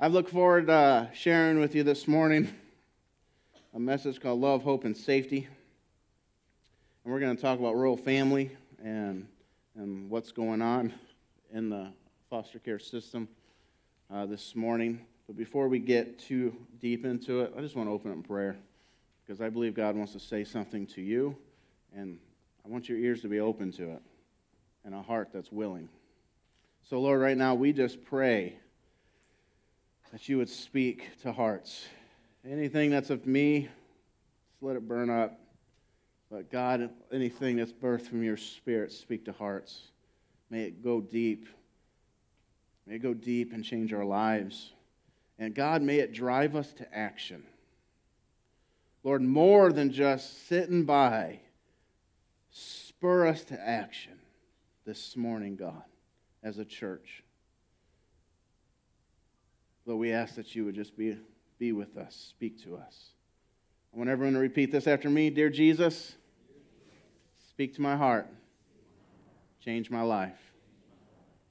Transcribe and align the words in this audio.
I've 0.00 0.12
looked 0.12 0.30
forward 0.30 0.68
to 0.68 0.72
uh, 0.72 1.06
sharing 1.12 1.58
with 1.58 1.74
you 1.74 1.82
this 1.82 2.06
morning 2.06 2.54
a 3.74 3.80
message 3.80 4.20
called 4.20 4.40
Love, 4.40 4.62
Hope, 4.62 4.84
and 4.84 4.96
Safety. 4.96 5.48
And 7.02 7.12
we're 7.12 7.18
going 7.18 7.34
to 7.34 7.42
talk 7.42 7.58
about 7.58 7.74
Royal 7.74 7.96
Family 7.96 8.56
and, 8.80 9.26
and 9.74 10.08
what's 10.08 10.30
going 10.30 10.62
on 10.62 10.94
in 11.52 11.68
the 11.68 11.88
foster 12.30 12.60
care 12.60 12.78
system 12.78 13.26
uh, 14.08 14.24
this 14.24 14.54
morning. 14.54 15.00
But 15.26 15.36
before 15.36 15.66
we 15.66 15.80
get 15.80 16.20
too 16.20 16.54
deep 16.80 17.04
into 17.04 17.40
it, 17.40 17.52
I 17.58 17.60
just 17.60 17.74
want 17.74 17.88
to 17.88 17.92
open 17.92 18.12
up 18.12 18.18
in 18.18 18.22
prayer 18.22 18.56
because 19.26 19.40
I 19.40 19.48
believe 19.48 19.74
God 19.74 19.96
wants 19.96 20.12
to 20.12 20.20
say 20.20 20.44
something 20.44 20.86
to 20.86 21.02
you, 21.02 21.36
and 21.92 22.20
I 22.64 22.68
want 22.68 22.88
your 22.88 22.98
ears 22.98 23.22
to 23.22 23.28
be 23.28 23.40
open 23.40 23.72
to 23.72 23.94
it 23.94 24.02
and 24.84 24.94
a 24.94 25.02
heart 25.02 25.30
that's 25.32 25.50
willing. 25.50 25.88
So, 26.88 27.00
Lord, 27.00 27.20
right 27.20 27.36
now 27.36 27.56
we 27.56 27.72
just 27.72 28.04
pray 28.04 28.58
that 30.12 30.28
you 30.28 30.38
would 30.38 30.48
speak 30.48 31.10
to 31.22 31.32
hearts. 31.32 31.86
Anything 32.48 32.90
that's 32.90 33.10
of 33.10 33.26
me, 33.26 33.68
just 34.50 34.62
let 34.62 34.76
it 34.76 34.88
burn 34.88 35.10
up. 35.10 35.38
But 36.30 36.50
God, 36.50 36.90
anything 37.12 37.56
that's 37.56 37.72
birthed 37.72 38.08
from 38.08 38.22
your 38.22 38.36
spirit, 38.36 38.92
speak 38.92 39.24
to 39.26 39.32
hearts. 39.32 39.80
May 40.50 40.64
it 40.64 40.82
go 40.82 41.00
deep. 41.00 41.46
May 42.86 42.96
it 42.96 43.02
go 43.02 43.14
deep 43.14 43.52
and 43.52 43.64
change 43.64 43.92
our 43.92 44.04
lives. 44.04 44.72
And 45.38 45.54
God, 45.54 45.82
may 45.82 45.96
it 45.96 46.12
drive 46.12 46.56
us 46.56 46.72
to 46.74 46.96
action. 46.96 47.44
Lord, 49.04 49.22
more 49.22 49.72
than 49.72 49.92
just 49.92 50.48
sitting 50.48 50.84
by, 50.84 51.40
spur 52.50 53.26
us 53.26 53.44
to 53.44 53.60
action 53.60 54.18
this 54.84 55.16
morning, 55.16 55.56
God, 55.56 55.82
as 56.42 56.58
a 56.58 56.64
church. 56.64 57.22
Lord, 59.88 60.00
we 60.00 60.12
ask 60.12 60.34
that 60.34 60.54
you 60.54 60.66
would 60.66 60.74
just 60.74 60.98
be, 60.98 61.16
be 61.58 61.72
with 61.72 61.96
us, 61.96 62.14
speak 62.14 62.62
to 62.64 62.76
us. 62.76 63.12
I 63.94 63.96
want 63.96 64.10
everyone 64.10 64.34
to 64.34 64.38
repeat 64.38 64.70
this 64.70 64.86
after 64.86 65.08
me 65.08 65.30
Dear 65.30 65.48
Jesus, 65.48 66.14
speak 67.48 67.74
to 67.76 67.80
my 67.80 67.96
heart, 67.96 68.26
change 69.64 69.90
my 69.90 70.02
life. 70.02 70.36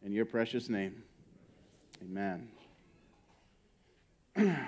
In 0.06 0.12
your 0.12 0.26
precious 0.26 0.70
name, 0.70 1.02
amen. 2.04 2.48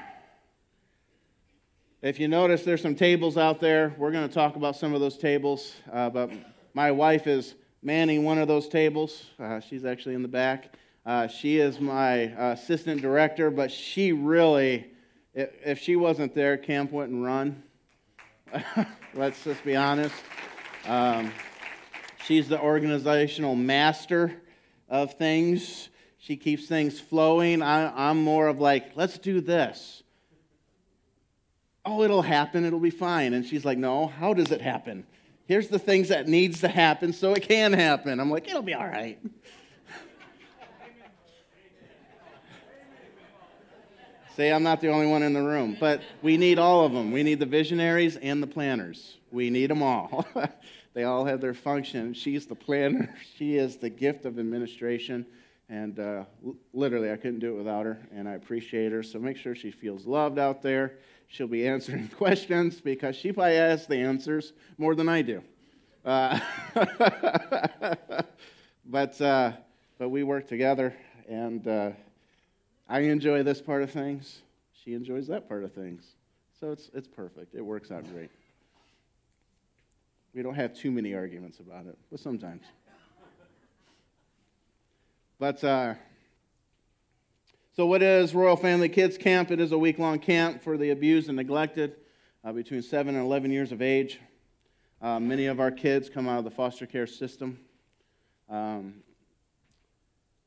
if 2.01 2.19
you 2.19 2.27
notice, 2.27 2.63
there's 2.63 2.81
some 2.81 2.95
tables 2.95 3.37
out 3.37 3.59
there. 3.59 3.93
We're 3.99 4.11
going 4.11 4.27
to 4.27 4.33
talk 4.33 4.55
about 4.55 4.77
some 4.77 4.95
of 4.95 4.99
those 4.99 5.19
tables, 5.19 5.75
uh, 5.93 6.09
but 6.09 6.31
my 6.73 6.89
wife 6.89 7.27
is 7.27 7.53
manning 7.83 8.23
one 8.23 8.39
of 8.39 8.47
those 8.47 8.67
tables. 8.67 9.25
Uh, 9.39 9.59
she's 9.59 9.85
actually 9.85 10.15
in 10.15 10.23
the 10.23 10.27
back. 10.27 10.73
Uh, 11.09 11.27
she 11.27 11.57
is 11.57 11.79
my 11.79 12.13
assistant 12.51 13.01
director, 13.01 13.49
but 13.49 13.71
she 13.71 14.11
really, 14.11 14.85
if, 15.33 15.49
if 15.65 15.79
she 15.79 15.95
wasn't 15.95 16.35
there, 16.35 16.55
camp 16.55 16.91
wouldn't 16.91 17.25
run. 17.25 17.63
Let's 19.15 19.43
just 19.43 19.65
be 19.65 19.75
honest. 19.75 20.13
Um, 20.85 21.31
she's 22.25 22.47
the 22.47 22.61
organizational 22.61 23.55
master 23.55 24.39
of 24.87 25.15
things. 25.15 25.89
She 26.19 26.37
keeps 26.37 26.67
things 26.67 26.99
flowing. 26.99 27.63
I, 27.63 28.09
I'm 28.09 28.23
more 28.23 28.47
of 28.47 28.59
like, 28.59 28.91
let's 28.93 29.17
do 29.17 29.41
this. 29.41 30.03
Oh, 31.83 32.03
it'll 32.03 32.21
happen. 32.21 32.65
It'll 32.65 32.79
be 32.79 32.91
fine. 32.91 33.33
And 33.33 33.43
she's 33.43 33.65
like, 33.65 33.79
no, 33.79 34.05
how 34.05 34.35
does 34.35 34.51
it 34.51 34.61
happen? 34.61 35.07
Here's 35.47 35.69
the 35.69 35.79
things 35.79 36.09
that 36.09 36.27
needs 36.27 36.61
to 36.61 36.67
happen 36.67 37.13
so 37.13 37.33
it 37.33 37.41
can 37.41 37.73
happen. 37.73 38.19
I'm 38.19 38.29
like, 38.29 38.47
it'll 38.47 38.61
be 38.61 38.75
all 38.75 38.85
right. 38.85 39.17
Say 44.39 44.53
I'm 44.53 44.63
not 44.63 44.79
the 44.79 44.87
only 44.87 45.05
one 45.05 45.21
in 45.21 45.33
the 45.33 45.41
room, 45.41 45.75
but 45.77 46.01
we 46.21 46.37
need 46.37 46.59
all 46.59 46.85
of 46.85 46.93
them. 46.93 47.11
We 47.11 47.23
need 47.23 47.41
the 47.41 47.45
visionaries 47.45 48.15
and 48.15 48.41
the 48.41 48.47
planners. 48.47 49.17
We 49.31 49.49
need 49.49 49.69
them 49.69 49.83
all. 49.83 50.25
they 50.93 51.03
all 51.03 51.25
have 51.25 51.41
their 51.41 51.53
function. 51.53 52.13
She's 52.13 52.45
the 52.45 52.55
planner, 52.55 53.13
she 53.35 53.57
is 53.57 53.75
the 53.75 53.89
gift 53.89 54.23
of 54.23 54.39
administration. 54.39 55.25
And 55.67 55.99
uh, 55.99 56.23
literally, 56.71 57.11
I 57.11 57.17
couldn't 57.17 57.39
do 57.39 57.55
it 57.55 57.57
without 57.57 57.85
her, 57.85 57.99
and 58.13 58.29
I 58.29 58.35
appreciate 58.35 58.93
her. 58.93 59.03
So 59.03 59.19
make 59.19 59.35
sure 59.35 59.55
she 59.55 59.71
feels 59.71 60.05
loved 60.05 60.39
out 60.39 60.61
there. 60.61 60.99
She'll 61.27 61.47
be 61.47 61.67
answering 61.67 62.07
questions 62.17 62.79
because 62.79 63.17
she 63.17 63.33
probably 63.33 63.57
has 63.57 63.87
the 63.87 63.97
answers 63.97 64.53
more 64.77 64.95
than 64.95 65.09
I 65.09 65.21
do. 65.21 65.43
Uh, 66.05 66.39
but, 68.85 69.19
uh, 69.19 69.51
but 69.97 70.07
we 70.07 70.23
work 70.23 70.47
together, 70.47 70.95
and 71.27 71.67
uh, 71.67 71.91
I 72.91 73.01
enjoy 73.01 73.43
this 73.43 73.61
part 73.61 73.83
of 73.83 73.91
things. 73.91 74.41
She 74.83 74.95
enjoys 74.95 75.27
that 75.27 75.47
part 75.47 75.63
of 75.63 75.71
things. 75.73 76.03
So 76.59 76.71
it's, 76.71 76.89
it's 76.91 77.07
perfect. 77.07 77.53
It 77.53 77.61
works 77.61 77.91
out 77.91 78.03
great. 78.11 78.31
We 80.33 80.41
don't 80.41 80.55
have 80.55 80.75
too 80.75 80.89
many 80.89 81.13
arguments 81.13 81.59
about 81.59 81.85
it, 81.85 81.95
but 82.09 82.19
sometimes. 82.19 82.63
But, 85.37 85.63
uh, 85.63 85.93
so 87.75 87.85
what 87.85 88.01
is 88.01 88.33
Royal 88.33 88.57
Family 88.57 88.89
Kids 88.89 89.17
Camp? 89.17 89.51
It 89.51 89.59
is 89.59 89.71
a 89.71 89.77
week 89.77 89.99
long 89.99 90.17
camp 90.17 90.63
for 90.63 90.75
the 90.75 90.89
abused 90.89 91.29
and 91.29 91.37
neglected 91.37 91.95
uh, 92.43 92.51
between 92.51 92.81
7 92.81 93.15
and 93.15 93.23
11 93.23 93.51
years 93.51 93.71
of 93.71 93.83
age. 93.83 94.19
Uh, 95.01 95.19
many 95.19 95.45
of 95.45 95.59
our 95.59 95.71
kids 95.71 96.09
come 96.09 96.27
out 96.27 96.39
of 96.39 96.43
the 96.43 96.51
foster 96.51 96.87
care 96.87 97.07
system. 97.07 97.59
Um, 98.49 98.95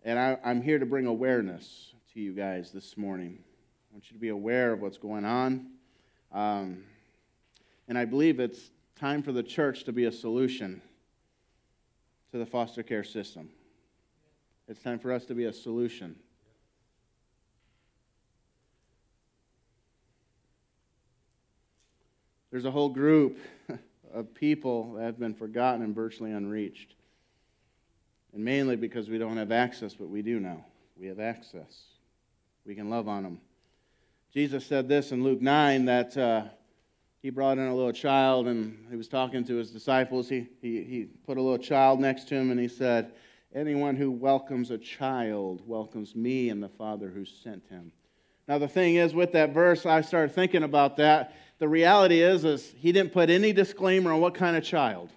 and 0.05 0.19
I, 0.19 0.39
I'm 0.45 0.61
here 0.61 0.81
to 0.81 0.85
bring 0.85 1.07
awareness 1.07 1.92
to 2.15 2.21
you 2.21 2.33
guys 2.33 2.73
this 2.73 2.99
morning. 2.99 3.39
I 3.41 3.95
want 3.95 4.11
you 4.11 4.15
to 4.15 4.21
be 4.21 4.29
aware 4.29 4.75
of 4.75 4.83
what's 4.83 4.99
going 4.99 5.25
on. 5.25 5.69
Um, 6.31 6.85
and 7.89 7.97
I 7.97 8.05
believe 8.05 8.39
it's 8.39 8.71
time 8.97 9.23
for 9.23 9.33
the 9.33 9.43
church 9.43 9.85
to 9.85 9.93
be 9.93 10.05
a 10.05 10.13
solution 10.13 10.83
to 12.31 12.39
the 12.39 12.45
foster 12.45 12.83
care 12.83 13.03
system. 13.05 13.49
It's 14.69 14.83
time 14.83 14.99
for 14.99 15.11
us 15.11 15.25
to 15.27 15.35
be 15.35 15.45
a 15.47 15.53
solution. 15.55 16.17
There's 22.51 22.67
a 22.67 22.71
whole 22.71 22.91
group 22.91 23.39
of 24.13 24.35
people 24.35 24.95
that 24.95 25.05
have 25.05 25.19
been 25.19 25.35
forgotten 25.35 25.81
and 25.81 25.95
virtually 25.95 26.33
unreached. 26.33 26.95
And 28.35 28.45
mainly 28.45 28.77
because 28.77 29.09
we 29.09 29.17
don't 29.17 29.39
have 29.39 29.51
access, 29.51 29.95
but 29.95 30.11
we 30.11 30.21
do 30.21 30.41
now. 30.41 30.63
We 31.01 31.07
have 31.07 31.19
access 31.19 31.92
we 32.65 32.75
can 32.75 32.91
love 32.91 33.09
on 33.09 33.23
them. 33.23 33.41
Jesus 34.33 34.65
said 34.65 34.89
this 34.89 35.13
in 35.13 35.23
Luke 35.23 35.43
9 35.43 35.85
that 35.87 36.17
uh, 36.17 36.45
he 37.21 37.31
brought 37.31 37.59
in 37.59 37.67
a 37.67 37.75
little 37.75 37.93
child 37.93 38.49
and 38.49 38.87
he 38.91 38.97
was 38.97 39.09
talking 39.09 39.45
to 39.45 39.57
his 39.57 39.71
disciples. 39.71 40.29
He, 40.29 40.49
he, 40.61 40.83
he 40.83 41.09
put 41.27 41.37
a 41.37 41.43
little 41.43 41.59
child 41.59 42.01
next 42.01 42.29
to 42.29 42.35
him 42.35 42.51
and 42.51 42.59
he 42.59 42.69
said, 42.69 43.13
Anyone 43.55 43.97
who 43.97 44.11
welcomes 44.11 44.71
a 44.71 44.79
child 44.79 45.63
welcomes 45.67 46.17
me 46.17 46.49
and 46.49 46.63
the 46.63 46.71
Father 46.71 47.09
who 47.09 47.27
sent 47.27 47.65
him. 47.69 47.93
Now, 48.49 48.59
the 48.59 48.69
thing 48.69 48.97
is, 48.97 49.15
with 49.15 49.33
that 49.33 49.53
verse, 49.53 49.85
I 49.85 50.01
started 50.01 50.35
thinking 50.35 50.63
about 50.63 50.97
that. 50.97 51.37
The 51.59 51.69
reality 51.69 52.23
is, 52.23 52.45
is 52.45 52.73
he 52.77 52.93
didn't 52.93 53.13
put 53.13 53.29
any 53.29 53.53
disclaimer 53.53 54.13
on 54.13 54.21
what 54.21 54.35
kind 54.35 54.57
of 54.57 54.65
child. 54.65 55.11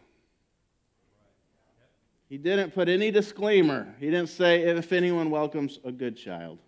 He 2.28 2.38
didn't 2.38 2.72
put 2.72 2.90
any 2.90 3.10
disclaimer. 3.10 3.96
He 4.00 4.08
didn't 4.08 4.30
say 4.30 4.64
if 4.64 4.92
anyone 4.92 5.30
welcomes 5.30 5.80
a 5.84 5.92
good 5.92 6.18
child. 6.18 6.60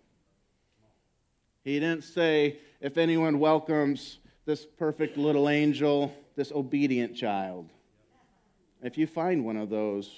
He 1.64 1.78
didn't 1.80 2.04
say, 2.04 2.58
if 2.80 2.96
anyone 2.96 3.38
welcomes 3.38 4.18
this 4.44 4.64
perfect 4.64 5.16
little 5.16 5.48
angel, 5.48 6.14
this 6.36 6.52
obedient 6.52 7.16
child. 7.16 7.68
If 8.82 8.96
you 8.96 9.06
find 9.06 9.44
one 9.44 9.56
of 9.56 9.68
those, 9.68 10.10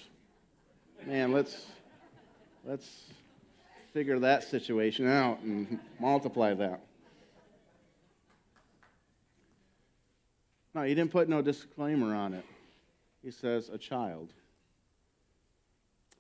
man, 1.06 1.32
let's, 1.32 1.66
let's 2.64 3.06
figure 3.92 4.18
that 4.18 4.44
situation 4.44 5.08
out 5.08 5.40
and 5.40 5.78
multiply 6.00 6.54
that. 6.54 6.80
No, 10.74 10.82
he 10.82 10.94
didn't 10.94 11.10
put 11.10 11.28
no 11.28 11.42
disclaimer 11.42 12.14
on 12.14 12.34
it. 12.34 12.44
He 13.24 13.30
says, 13.30 13.68
a 13.70 13.78
child. 13.78 14.32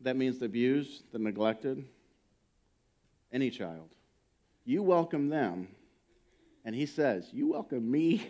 That 0.00 0.16
means 0.16 0.38
the 0.38 0.46
abused, 0.46 1.04
the 1.12 1.18
neglected, 1.18 1.84
any 3.32 3.50
child. 3.50 3.90
You 4.70 4.84
welcome 4.84 5.28
them. 5.28 5.66
And 6.64 6.76
he 6.76 6.86
says, 6.86 7.28
You 7.32 7.48
welcome 7.48 7.90
me 7.90 8.24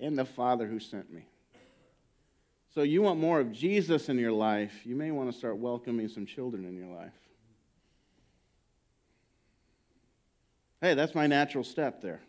and 0.00 0.16
the 0.16 0.24
Father 0.24 0.66
who 0.66 0.80
sent 0.80 1.12
me. 1.12 1.26
So, 2.74 2.80
you 2.80 3.02
want 3.02 3.20
more 3.20 3.40
of 3.40 3.52
Jesus 3.52 4.08
in 4.08 4.18
your 4.18 4.32
life, 4.32 4.72
you 4.86 4.96
may 4.96 5.10
want 5.10 5.30
to 5.30 5.36
start 5.36 5.58
welcoming 5.58 6.08
some 6.08 6.24
children 6.24 6.64
in 6.64 6.74
your 6.74 6.86
life. 6.86 7.12
Hey, 10.80 10.94
that's 10.94 11.14
my 11.14 11.26
natural 11.26 11.62
step 11.62 12.00
there. 12.00 12.22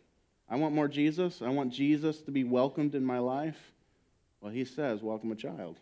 I 0.50 0.57
want 0.57 0.75
more 0.75 0.89
Jesus. 0.89 1.42
I 1.42 1.48
want 1.48 1.71
Jesus 1.71 2.19
to 2.24 2.31
be 2.31 2.44
welcomed 2.44 2.95
in 2.95 3.06
my 3.06 3.19
life. 3.19 3.71
Well, 4.42 4.51
he 4.51 4.65
says, 4.65 5.01
welcome 5.01 5.31
a 5.31 5.36
child. 5.36 5.77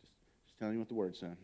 Just, 0.00 0.14
just 0.46 0.58
telling 0.58 0.74
you 0.74 0.80
what 0.80 0.88
the 0.88 0.94
word 0.94 1.14
said. 1.16 1.36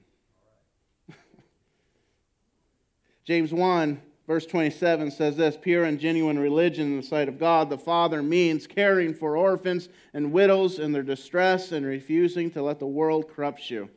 James 3.25 3.53
1, 3.53 4.03
verse 4.27 4.47
27 4.47 5.11
says 5.11 5.37
this 5.37 5.57
Pure 5.61 5.85
and 5.85 6.01
genuine 6.01 6.39
religion 6.39 6.87
in 6.87 6.97
the 6.97 7.07
sight 7.07 7.29
of 7.29 7.39
God 7.39 7.71
the 7.71 7.79
Father 7.79 8.23
means 8.23 8.67
caring 8.67 9.15
for 9.15 9.37
orphans 9.37 9.89
and 10.13 10.33
widows 10.33 10.79
in 10.79 10.93
their 10.93 11.05
distress 11.05 11.73
and 11.73 11.87
refusing 11.87 12.51
to 12.51 12.63
let 12.63 12.79
the 12.81 12.87
world 12.87 13.29
corrupt 13.29 13.71
you. 13.71 13.89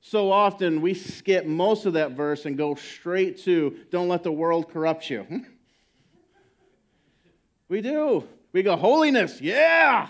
So 0.00 0.32
often 0.32 0.80
we 0.80 0.94
skip 0.94 1.46
most 1.46 1.86
of 1.86 1.92
that 1.92 2.12
verse 2.12 2.44
and 2.44 2.56
go 2.56 2.74
straight 2.74 3.38
to, 3.44 3.76
don't 3.90 4.08
let 4.08 4.24
the 4.24 4.32
world 4.32 4.68
corrupt 4.68 5.08
you. 5.08 5.22
Hmm? 5.22 5.38
we 7.68 7.80
do. 7.80 8.26
We 8.52 8.64
go, 8.64 8.76
holiness, 8.76 9.40
yeah. 9.40 10.08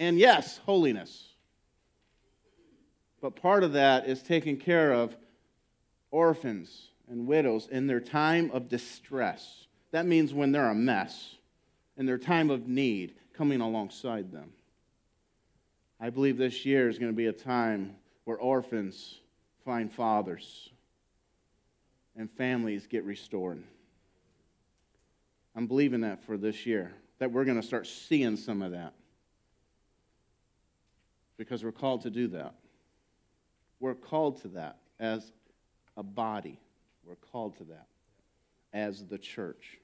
And 0.00 0.18
yes, 0.18 0.58
holiness. 0.66 1.28
But 3.20 3.36
part 3.36 3.62
of 3.62 3.74
that 3.74 4.08
is 4.08 4.20
taking 4.24 4.56
care 4.56 4.92
of 4.92 5.16
orphans 6.12 6.90
and 7.08 7.26
widows 7.26 7.66
in 7.68 7.88
their 7.88 8.00
time 8.00 8.50
of 8.52 8.68
distress. 8.68 9.66
That 9.90 10.06
means 10.06 10.32
when 10.32 10.52
they're 10.52 10.70
a 10.70 10.74
mess, 10.74 11.36
in 11.96 12.06
their 12.06 12.18
time 12.18 12.50
of 12.50 12.68
need, 12.68 13.14
coming 13.34 13.60
alongside 13.60 14.30
them. 14.30 14.52
I 15.98 16.10
believe 16.10 16.36
this 16.36 16.64
year 16.64 16.88
is 16.88 16.98
going 16.98 17.10
to 17.10 17.16
be 17.16 17.26
a 17.26 17.32
time 17.32 17.96
where 18.24 18.36
orphans 18.36 19.18
find 19.64 19.92
fathers 19.92 20.70
and 22.16 22.30
families 22.30 22.86
get 22.86 23.04
restored. 23.04 23.62
I'm 25.54 25.66
believing 25.66 26.00
that 26.02 26.24
for 26.24 26.36
this 26.36 26.66
year, 26.66 26.92
that 27.18 27.30
we're 27.30 27.44
going 27.44 27.60
to 27.60 27.66
start 27.66 27.86
seeing 27.86 28.36
some 28.36 28.62
of 28.62 28.72
that. 28.72 28.94
Because 31.36 31.62
we're 31.62 31.72
called 31.72 32.02
to 32.02 32.10
do 32.10 32.28
that. 32.28 32.54
We're 33.80 33.94
called 33.94 34.40
to 34.42 34.48
that 34.48 34.78
as 34.98 35.32
a 35.96 36.02
body. 36.02 36.58
We're 37.04 37.14
called 37.16 37.58
to 37.58 37.64
that 37.64 37.86
as 38.72 39.04
the 39.04 39.18
church. 39.18 39.78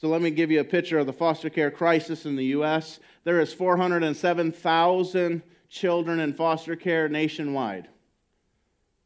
So 0.00 0.08
let 0.08 0.22
me 0.22 0.30
give 0.30 0.50
you 0.50 0.60
a 0.60 0.64
picture 0.64 0.98
of 0.98 1.06
the 1.06 1.12
foster 1.12 1.50
care 1.50 1.70
crisis 1.70 2.24
in 2.24 2.36
the 2.36 2.46
U.S. 2.46 3.00
There 3.24 3.40
is 3.40 3.52
407,000 3.52 5.42
children 5.68 6.20
in 6.20 6.32
foster 6.32 6.76
care 6.76 7.08
nationwide. 7.08 7.88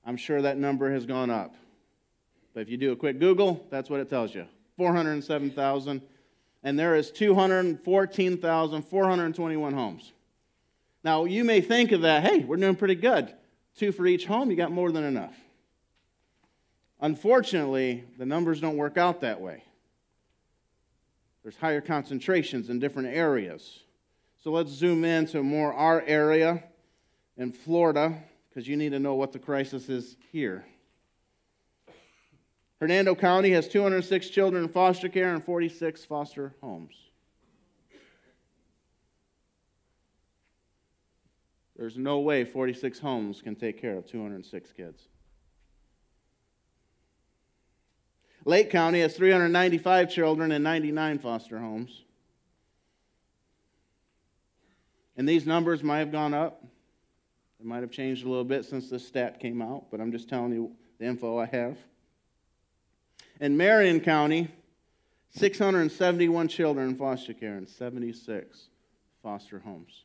I'm 0.05 0.19
sure 0.19 0.43
that 0.43 0.59
number 0.59 0.93
has 0.93 1.07
gone 1.07 1.31
up. 1.31 1.55
But 2.53 2.61
if 2.61 2.69
you 2.69 2.77
do 2.77 2.93
a 2.93 2.97
quick 2.97 3.19
Google, 3.19 3.67
that's 3.71 3.89
what 3.89 4.01
it 4.01 4.11
tells 4.11 4.35
you 4.35 4.45
407,000. 4.77 6.03
And 6.63 6.79
there 6.79 6.95
is 6.95 7.11
214,421 7.11 9.75
homes. 9.75 10.13
Now, 11.03 11.25
you 11.25 11.43
may 11.43 11.61
think 11.61 11.91
of 11.93 12.03
that, 12.03 12.23
hey, 12.23 12.45
we're 12.45 12.57
doing 12.57 12.77
pretty 12.77 12.95
good. 12.95 13.35
Two 13.77 13.93
for 13.93 14.07
each 14.07 14.27
home, 14.27 14.51
you 14.51 14.57
got 14.57 14.71
more 14.71 14.93
than 14.93 15.05
enough. 15.05 15.35
Unfortunately, 17.01 18.05
the 18.19 18.27
numbers 18.27 18.61
don't 18.61 18.77
work 18.77 18.97
out 18.97 19.23
that 19.23 19.41
way. 19.41 19.65
There's 21.43 21.57
higher 21.57 21.81
concentrations 21.81 22.71
in 22.71 22.79
different 22.79 23.09
areas. 23.09 23.81
So 24.45 24.53
let's 24.53 24.71
zoom 24.71 25.05
in 25.05 25.27
to 25.27 25.43
more 25.43 25.73
our 25.73 26.03
area 26.03 26.63
in 27.37 27.51
Florida, 27.53 28.23
because 28.49 28.69
you 28.69 28.77
need 28.77 28.91
to 28.91 29.01
know 29.01 29.15
what 29.15 29.33
the 29.33 29.39
crisis 29.39 29.89
is 29.89 30.17
here. 30.31 30.65
Hernando 32.81 33.15
County 33.15 33.51
has 33.51 33.69
206 33.69 34.29
children 34.29 34.65
in 34.65 34.69
foster 34.69 35.09
care 35.09 35.33
and 35.33 35.43
46 35.43 36.05
foster 36.05 36.55
homes. 36.61 36.95
There's 41.83 41.99
no 41.99 42.21
way 42.21 42.45
46 42.45 43.01
homes 43.01 43.43
can 43.43 43.57
take 43.57 43.81
care 43.81 43.97
of 43.97 44.07
206 44.07 44.73
kids. 44.73 45.09
Lake 48.45 48.71
County 48.71 49.01
has 49.01 49.17
395 49.17 50.09
children 50.09 50.53
and 50.53 50.63
99 50.63 51.19
foster 51.19 51.59
homes. 51.59 52.05
And 55.17 55.29
these 55.29 55.45
numbers 55.45 55.83
might 55.83 55.99
have 55.99 56.13
gone 56.13 56.35
up. 56.35 56.65
They 57.59 57.67
might 57.67 57.81
have 57.81 57.91
changed 57.91 58.25
a 58.25 58.29
little 58.29 58.45
bit 58.45 58.65
since 58.65 58.89
this 58.89 59.05
stat 59.05 59.41
came 59.41 59.61
out, 59.61 59.87
but 59.91 60.01
I'm 60.01 60.13
just 60.13 60.29
telling 60.29 60.53
you 60.53 60.71
the 61.01 61.07
info 61.07 61.37
I 61.37 61.47
have. 61.47 61.77
In 63.41 63.57
Marion 63.57 63.99
County, 63.99 64.47
671 65.31 66.47
children 66.47 66.91
in 66.91 66.95
foster 66.95 67.35
care 67.35 67.57
and 67.57 67.69
76 67.69 68.69
foster 69.21 69.59
homes. 69.59 70.05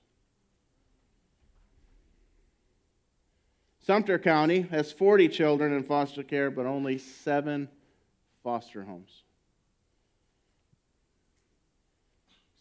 Sumter 3.88 4.20
County 4.20 4.64
has 4.70 4.92
40 4.92 5.30
children 5.30 5.72
in 5.72 5.82
foster 5.82 6.22
care, 6.22 6.52
but 6.52 6.66
only 6.66 6.98
seven 6.98 7.70
foster 8.44 8.84
homes. 8.84 9.24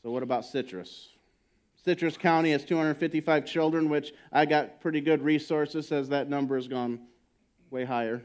So, 0.04 0.12
what 0.12 0.22
about 0.22 0.44
Citrus? 0.44 1.08
Citrus 1.84 2.16
County 2.16 2.52
has 2.52 2.64
255 2.64 3.44
children, 3.44 3.88
which 3.88 4.12
I 4.30 4.46
got 4.46 4.80
pretty 4.80 5.00
good 5.00 5.20
resources, 5.20 5.88
says 5.88 6.10
that 6.10 6.28
number 6.30 6.54
has 6.54 6.68
gone 6.68 7.00
way 7.70 7.84
higher. 7.84 8.22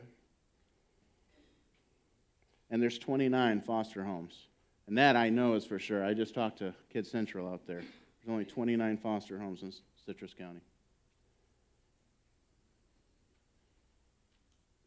And 2.70 2.80
there's 2.80 3.00
29 3.00 3.62
foster 3.62 4.04
homes. 4.04 4.46
And 4.86 4.96
that 5.00 5.16
I 5.16 5.30
know 5.30 5.56
is 5.56 5.66
for 5.66 5.80
sure. 5.80 6.06
I 6.06 6.14
just 6.14 6.36
talked 6.36 6.60
to 6.60 6.72
Kid 6.94 7.08
Central 7.08 7.52
out 7.52 7.66
there. 7.66 7.80
There's 7.80 8.30
only 8.30 8.46
29 8.46 8.98
foster 8.98 9.40
homes 9.40 9.64
in 9.64 9.74
Citrus 10.06 10.36
County. 10.36 10.62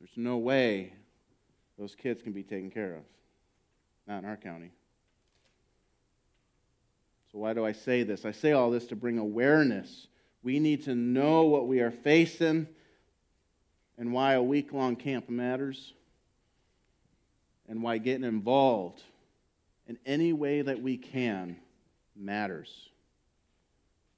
There's 0.04 0.18
no 0.18 0.36
way 0.36 0.92
those 1.78 1.94
kids 1.94 2.20
can 2.20 2.32
be 2.32 2.42
taken 2.42 2.70
care 2.70 2.96
of. 2.96 3.02
Not 4.06 4.22
in 4.22 4.28
our 4.28 4.36
county. 4.36 4.70
So, 7.32 7.38
why 7.38 7.54
do 7.54 7.64
I 7.64 7.72
say 7.72 8.02
this? 8.02 8.26
I 8.26 8.32
say 8.32 8.52
all 8.52 8.70
this 8.70 8.86
to 8.88 8.96
bring 8.96 9.16
awareness. 9.16 10.08
We 10.42 10.60
need 10.60 10.84
to 10.84 10.94
know 10.94 11.44
what 11.44 11.66
we 11.66 11.80
are 11.80 11.90
facing 11.90 12.68
and 13.96 14.12
why 14.12 14.34
a 14.34 14.42
week 14.42 14.74
long 14.74 14.94
camp 14.94 15.30
matters 15.30 15.94
and 17.66 17.82
why 17.82 17.96
getting 17.96 18.24
involved 18.24 19.02
in 19.88 19.96
any 20.04 20.34
way 20.34 20.60
that 20.60 20.82
we 20.82 20.98
can 20.98 21.56
matters. 22.14 22.90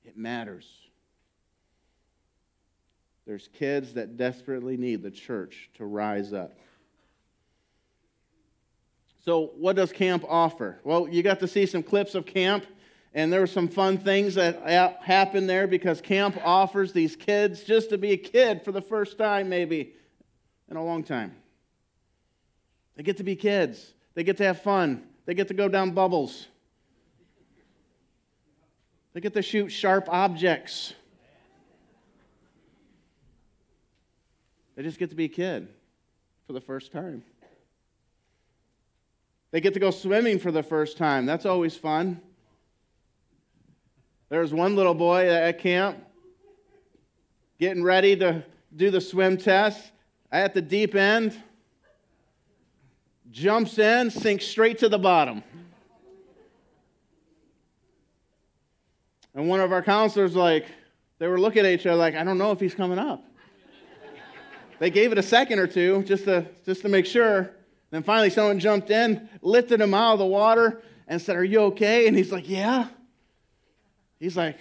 It 0.05 0.17
matters. 0.17 0.67
There's 3.27 3.49
kids 3.49 3.95
that 3.95 4.17
desperately 4.17 4.77
need 4.77 5.03
the 5.03 5.11
church 5.11 5.69
to 5.75 5.85
rise 5.85 6.33
up. 6.33 6.59
So, 9.25 9.51
what 9.57 9.75
does 9.75 9.91
camp 9.91 10.25
offer? 10.29 10.79
Well, 10.85 11.09
you 11.09 11.25
got 11.25 11.41
to 11.41 11.49
see 11.49 11.67
some 11.67 11.83
clips 11.83 12.15
of 12.15 12.25
camp, 12.25 12.65
and 13.13 13.33
there 13.33 13.41
were 13.41 13.49
some 13.49 13.67
fun 13.67 13.99
things 13.99 14.37
that 14.37 14.63
happened 15.03 15.49
there 15.49 15.67
because 15.67 16.01
camp 16.01 16.39
offers 16.45 16.93
these 16.93 17.17
kids 17.17 17.65
just 17.65 17.91
to 17.91 17.99
be 17.99 18.13
a 18.13 18.17
kid 18.17 18.63
for 18.65 18.71
the 18.71 18.81
first 18.81 19.19
time, 19.19 19.49
maybe 19.49 19.95
in 20.71 20.77
a 20.77 20.85
long 20.85 21.03
time. 21.03 21.35
They 22.95 23.03
get 23.03 23.17
to 23.17 23.25
be 23.25 23.35
kids, 23.35 23.93
they 24.15 24.23
get 24.23 24.37
to 24.37 24.45
have 24.45 24.63
fun, 24.63 25.03
they 25.25 25.35
get 25.35 25.49
to 25.49 25.55
go 25.55 25.69
down 25.69 25.91
bubbles, 25.91 26.47
they 29.13 29.21
get 29.21 29.35
to 29.35 29.43
shoot 29.43 29.71
sharp 29.71 30.09
objects. 30.09 30.95
They 34.77 34.83
just 34.83 34.99
get 34.99 35.11
to 35.11 35.17
be 35.17 35.25
a 35.25 35.29
kid 35.29 35.69
for 36.47 36.53
the 36.53 36.61
first 36.61 36.93
time. 36.93 37.25
They 39.51 39.61
get 39.61 39.75
to 39.75 39.81
go 39.81 39.91
swimming 39.91 40.39
for 40.39 40.53
the 40.53 40.63
first 40.63 40.99
time. 40.99 41.25
That's 41.25 41.47
always 41.47 41.75
fun. 41.75 42.21
There 44.29 44.41
was 44.41 44.53
one 44.53 44.77
little 44.77 44.95
boy 44.95 45.29
at 45.29 45.59
camp 45.61 45.99
getting 47.59 47.83
ready 47.83 48.17
to 48.17 48.45
do 48.75 48.91
the 48.91 49.01
swim 49.01 49.39
test 49.39 49.93
at 50.31 50.53
the 50.53 50.61
deep 50.61 50.95
end, 50.95 51.35
jumps 53.31 53.79
in, 53.79 54.11
sinks 54.11 54.45
straight 54.45 54.79
to 54.79 54.89
the 54.89 54.99
bottom. 54.99 55.43
And 59.35 59.49
one 59.49 59.61
of 59.61 59.73
our 59.73 59.83
counselors, 59.83 60.35
like, 60.35 60.67
they 61.19 61.29
were 61.29 61.41
looking 61.41 61.65
at 61.65 61.73
each 61.73 61.87
other 61.87 61.97
like, 61.97 62.15
I 62.15 62.25
don't 62.25 62.39
know 62.39 62.51
if 62.53 62.61
he's 62.61 62.75
coming 62.75 62.99
up. 62.99 63.26
They 64.79 64.91
gave 64.91 65.13
it 65.13 65.19
a 65.19 65.23
second 65.23 65.59
or 65.59 65.67
two 65.67 66.03
just 66.03 66.25
to, 66.25 66.47
just 66.65 66.83
to 66.83 66.89
make 66.89 67.07
sure. 67.07 67.51
Then 67.91 68.03
finally, 68.03 68.31
someone 68.31 68.59
jumped 68.59 68.91
in, 68.91 69.29
lifted 69.43 69.81
him 69.81 69.95
out 69.95 70.15
of 70.15 70.19
the 70.19 70.27
water, 70.27 70.83
and 71.09 71.21
said, 71.21 71.37
Are 71.37 71.45
you 71.45 71.61
okay? 71.63 72.07
And 72.07 72.17
he's 72.17 72.33
like, 72.33 72.49
Yeah. 72.49 72.89
He's 74.19 74.37
like, 74.37 74.59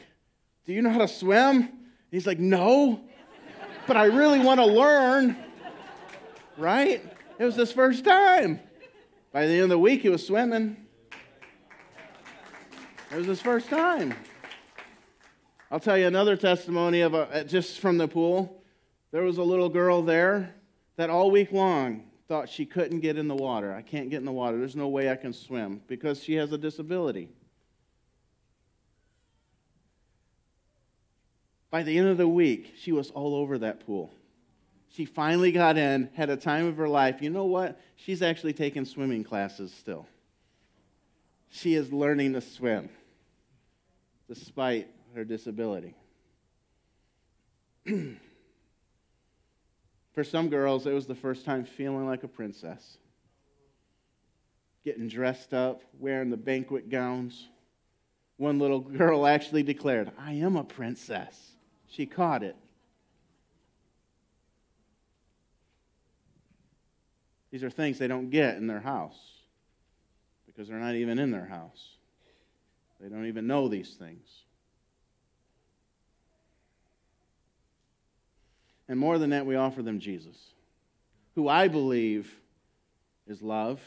Do 0.65 0.73
you 0.73 0.81
know 0.81 0.91
how 0.91 0.99
to 0.99 1.07
swim? 1.07 1.69
He's 2.11 2.27
like, 2.27 2.39
No, 2.39 3.01
but 3.87 3.97
I 3.97 4.05
really 4.05 4.39
want 4.39 4.59
to 4.59 4.65
learn. 4.65 5.37
Right? 6.57 7.03
It 7.37 7.43
was 7.43 7.55
his 7.55 7.71
first 7.71 8.05
time. 8.05 8.61
By 9.33 9.47
the 9.47 9.53
end 9.53 9.63
of 9.63 9.69
the 9.69 9.79
week, 9.79 10.01
he 10.01 10.09
was 10.09 10.25
swimming. 10.25 10.77
It 13.11 13.17
was 13.17 13.27
his 13.27 13.41
first 13.41 13.69
time. 13.69 14.13
I'll 15.69 15.79
tell 15.79 15.97
you 15.97 16.07
another 16.07 16.37
testimony 16.37 17.01
of 17.01 17.13
a, 17.13 17.43
just 17.43 17.79
from 17.79 17.97
the 17.97 18.07
pool. 18.07 18.61
There 19.11 19.23
was 19.23 19.37
a 19.37 19.43
little 19.43 19.69
girl 19.69 20.01
there 20.01 20.55
that 20.97 21.09
all 21.09 21.31
week 21.31 21.51
long 21.51 22.03
thought 22.27 22.49
she 22.49 22.65
couldn't 22.65 23.01
get 23.01 23.17
in 23.17 23.27
the 23.27 23.35
water. 23.35 23.73
I 23.73 23.81
can't 23.81 24.09
get 24.09 24.17
in 24.17 24.25
the 24.25 24.31
water. 24.31 24.57
There's 24.57 24.75
no 24.75 24.87
way 24.87 25.11
I 25.11 25.15
can 25.15 25.33
swim 25.33 25.81
because 25.87 26.23
she 26.23 26.35
has 26.35 26.51
a 26.51 26.57
disability. 26.57 27.29
By 31.69 31.83
the 31.83 31.97
end 31.97 32.07
of 32.07 32.17
the 32.17 32.27
week, 32.27 32.73
she 32.77 32.91
was 32.91 33.11
all 33.11 33.35
over 33.35 33.57
that 33.59 33.85
pool. 33.85 34.13
She 34.89 35.05
finally 35.05 35.51
got 35.51 35.77
in, 35.77 36.09
had 36.13 36.29
a 36.29 36.37
time 36.37 36.67
of 36.67 36.77
her 36.77 36.87
life. 36.87 37.21
You 37.21 37.29
know 37.29 37.45
what? 37.45 37.79
She's 37.97 38.21
actually 38.21 38.53
taking 38.53 38.85
swimming 38.85 39.23
classes 39.23 39.73
still. 39.73 40.07
She 41.49 41.75
is 41.75 41.91
learning 41.91 42.33
to 42.33 42.41
swim 42.41 42.89
despite 44.27 44.87
her 45.13 45.23
disability. 45.23 45.95
For 50.15 50.23
some 50.23 50.47
girls, 50.47 50.87
it 50.87 50.93
was 50.93 51.05
the 51.05 51.13
first 51.13 51.43
time 51.43 51.65
feeling 51.65 52.07
like 52.07 52.23
a 52.23 52.29
princess. 52.29 52.97
Getting 54.85 55.09
dressed 55.09 55.53
up, 55.53 55.81
wearing 55.99 56.29
the 56.29 56.37
banquet 56.37 56.89
gowns. 56.89 57.49
One 58.37 58.57
little 58.57 58.79
girl 58.79 59.27
actually 59.27 59.63
declared, 59.63 60.11
I 60.17 60.33
am 60.33 60.55
a 60.55 60.63
princess. 60.63 61.37
She 61.89 62.05
caught 62.05 62.43
it. 62.43 62.55
These 67.51 67.63
are 67.63 67.69
things 67.69 67.99
they 67.99 68.07
don't 68.07 68.29
get 68.29 68.55
in 68.55 68.67
their 68.67 68.79
house 68.79 69.19
because 70.45 70.69
they're 70.69 70.77
not 70.77 70.95
even 70.95 71.19
in 71.19 71.31
their 71.31 71.45
house. 71.45 71.89
They 73.01 73.09
don't 73.09 73.25
even 73.25 73.47
know 73.47 73.67
these 73.67 73.95
things. 73.95 74.44
And 78.87 78.99
more 78.99 79.17
than 79.17 79.31
that, 79.31 79.45
we 79.45 79.55
offer 79.55 79.81
them 79.81 79.99
Jesus, 79.99 80.37
who 81.33 81.47
I 81.47 81.67
believe 81.67 82.33
is 83.27 83.41
love, 83.41 83.81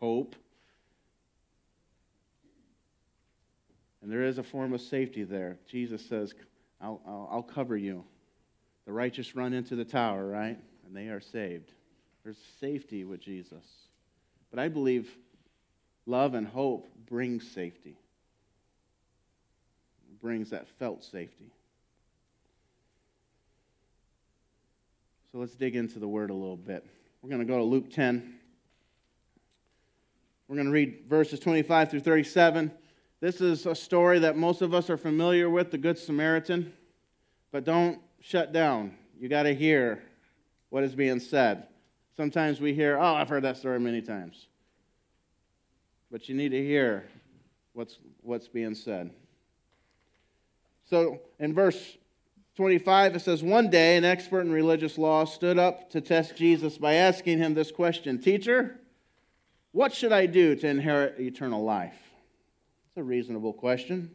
hope, 0.00 0.34
and 4.00 4.10
there 4.10 4.24
is 4.24 4.38
a 4.38 4.42
form 4.42 4.72
of 4.72 4.80
safety 4.80 5.22
there. 5.24 5.58
Jesus 5.66 6.02
says, 6.04 6.34
I'll, 6.80 7.00
I'll, 7.06 7.28
I'll 7.30 7.42
cover 7.42 7.76
you. 7.76 8.04
The 8.86 8.92
righteous 8.92 9.36
run 9.36 9.52
into 9.52 9.76
the 9.76 9.84
tower, 9.84 10.26
right? 10.26 10.58
And 10.86 10.96
they 10.96 11.08
are 11.08 11.20
saved. 11.20 11.72
There's 12.24 12.38
safety 12.58 13.04
with 13.04 13.20
Jesus. 13.20 13.64
But 14.50 14.60
I 14.60 14.68
believe 14.68 15.14
love 16.06 16.32
and 16.32 16.46
hope 16.46 16.88
brings 17.06 17.46
safety, 17.50 17.98
brings 20.22 20.50
that 20.50 20.68
felt 20.78 21.04
safety. 21.04 21.52
So 25.30 25.38
let's 25.38 25.54
dig 25.54 25.76
into 25.76 25.98
the 25.98 26.08
word 26.08 26.30
a 26.30 26.34
little 26.34 26.56
bit. 26.56 26.86
We're 27.20 27.28
going 27.28 27.42
to 27.42 27.46
go 27.46 27.58
to 27.58 27.64
Luke 27.64 27.90
10. 27.90 28.34
We're 30.48 30.56
going 30.56 30.66
to 30.66 30.72
read 30.72 31.04
verses 31.06 31.38
25 31.38 31.90
through 31.90 32.00
37. 32.00 32.72
This 33.20 33.42
is 33.42 33.66
a 33.66 33.74
story 33.74 34.20
that 34.20 34.38
most 34.38 34.62
of 34.62 34.72
us 34.72 34.88
are 34.88 34.96
familiar 34.96 35.50
with, 35.50 35.70
the 35.70 35.76
Good 35.76 35.98
Samaritan. 35.98 36.72
But 37.52 37.64
don't 37.64 38.00
shut 38.22 38.54
down. 38.54 38.94
You 39.20 39.28
got 39.28 39.42
to 39.42 39.54
hear 39.54 40.02
what 40.70 40.82
is 40.82 40.94
being 40.94 41.20
said. 41.20 41.66
Sometimes 42.16 42.58
we 42.58 42.72
hear, 42.72 42.96
oh, 42.98 43.14
I've 43.14 43.28
heard 43.28 43.44
that 43.44 43.58
story 43.58 43.78
many 43.78 44.00
times. 44.00 44.46
But 46.10 46.30
you 46.30 46.34
need 46.34 46.50
to 46.50 46.64
hear 46.64 47.06
what's, 47.74 47.98
what's 48.22 48.48
being 48.48 48.74
said. 48.74 49.10
So 50.88 51.20
in 51.38 51.54
verse 51.54 51.98
25, 52.58 53.14
it 53.14 53.20
says, 53.20 53.40
One 53.40 53.70
day 53.70 53.96
an 53.96 54.04
expert 54.04 54.40
in 54.40 54.50
religious 54.50 54.98
law 54.98 55.24
stood 55.24 55.60
up 55.60 55.90
to 55.90 56.00
test 56.00 56.34
Jesus 56.34 56.76
by 56.76 56.94
asking 56.94 57.38
him 57.38 57.54
this 57.54 57.70
question 57.70 58.18
Teacher, 58.18 58.80
what 59.70 59.94
should 59.94 60.10
I 60.10 60.26
do 60.26 60.56
to 60.56 60.66
inherit 60.66 61.20
eternal 61.20 61.62
life? 61.62 61.94
It's 62.88 62.96
a 62.96 63.04
reasonable 63.04 63.52
question. 63.52 64.10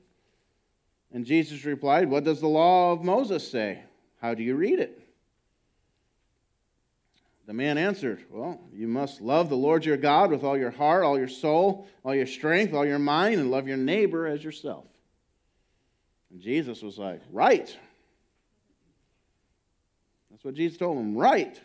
And 1.14 1.26
Jesus 1.26 1.64
replied, 1.64 2.10
What 2.10 2.26
does 2.26 2.42
the 2.42 2.50
law 2.50 2.92
of 2.92 3.02
Moses 3.02 3.50
say? 3.50 3.80
How 4.22 4.34
do 4.34 4.44
you 4.44 4.58
read 4.58 4.80
it? 4.80 5.02
The 7.48 7.54
man 7.54 7.78
answered, 7.78 8.26
Well, 8.30 8.60
you 8.74 8.90
must 8.90 9.22
love 9.22 9.48
the 9.48 9.56
Lord 9.56 9.86
your 9.86 9.96
God 9.96 10.32
with 10.32 10.44
all 10.44 10.58
your 10.58 10.72
heart, 10.72 11.06
all 11.06 11.18
your 11.18 11.30
soul, 11.30 11.88
all 12.04 12.14
your 12.14 12.28
strength, 12.28 12.74
all 12.74 12.86
your 12.86 13.00
mind, 13.00 13.40
and 13.40 13.50
love 13.50 13.70
your 13.70 13.78
neighbor 13.78 14.28
as 14.28 14.44
yourself. 14.44 14.84
And 16.30 16.42
Jesus 16.42 16.82
was 16.82 16.98
like, 16.98 17.22
Right. 17.32 17.74
That's 20.44 20.52
what 20.52 20.56
Jesus 20.56 20.78
told 20.78 20.98
him. 20.98 21.16
Right. 21.16 21.60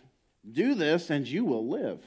Do 0.52 0.76
this 0.76 1.11
and 1.11 1.26
you 1.26 1.44
will 1.44 1.68
live. 1.68 2.00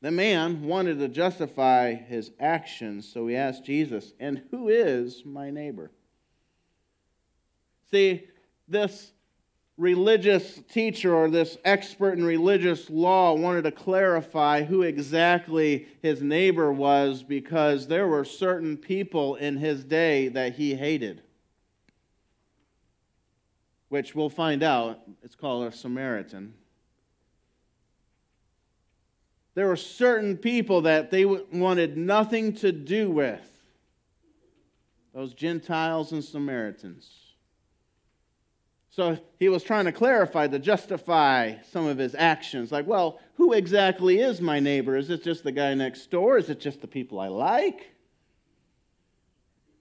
The 0.00 0.12
man 0.12 0.62
wanted 0.62 1.00
to 1.00 1.08
justify 1.08 1.94
his 1.94 2.30
actions, 2.38 3.10
so 3.12 3.26
he 3.26 3.34
asked 3.34 3.64
Jesus, 3.64 4.12
And 4.20 4.42
who 4.52 4.68
is 4.68 5.24
my 5.24 5.50
neighbor? 5.50 5.90
See, 7.90 8.28
this 8.68 9.10
religious 9.76 10.60
teacher 10.70 11.12
or 11.12 11.28
this 11.28 11.58
expert 11.64 12.16
in 12.16 12.24
religious 12.24 12.88
law 12.88 13.34
wanted 13.34 13.62
to 13.62 13.72
clarify 13.72 14.62
who 14.62 14.82
exactly 14.82 15.88
his 16.00 16.22
neighbor 16.22 16.72
was 16.72 17.24
because 17.24 17.88
there 17.88 18.06
were 18.06 18.24
certain 18.24 18.76
people 18.76 19.34
in 19.34 19.56
his 19.56 19.82
day 19.82 20.28
that 20.28 20.54
he 20.54 20.76
hated 20.76 21.22
which 23.88 24.14
we'll 24.14 24.30
find 24.30 24.62
out, 24.62 25.00
it's 25.22 25.34
called 25.34 25.66
a 25.66 25.76
Samaritan. 25.76 26.54
There 29.54 29.66
were 29.66 29.76
certain 29.76 30.36
people 30.36 30.82
that 30.82 31.10
they 31.10 31.24
wanted 31.24 31.96
nothing 31.96 32.54
to 32.56 32.70
do 32.70 33.10
with 33.10 33.40
those 35.14 35.34
Gentiles 35.34 36.12
and 36.12 36.22
Samaritans. 36.22 37.10
So 38.90 39.18
he 39.38 39.48
was 39.48 39.62
trying 39.62 39.86
to 39.86 39.92
clarify, 39.92 40.48
to 40.48 40.58
justify 40.58 41.54
some 41.70 41.86
of 41.86 41.98
his 41.98 42.14
actions. 42.14 42.70
Like, 42.70 42.86
well, 42.86 43.20
who 43.34 43.52
exactly 43.52 44.20
is 44.20 44.40
my 44.40 44.60
neighbor? 44.60 44.96
Is 44.96 45.08
it 45.10 45.22
just 45.22 45.44
the 45.44 45.52
guy 45.52 45.74
next 45.74 46.10
door? 46.10 46.36
Is 46.36 46.50
it 46.50 46.60
just 46.60 46.80
the 46.80 46.86
people 46.88 47.20
I 47.20 47.28
like? 47.28 47.90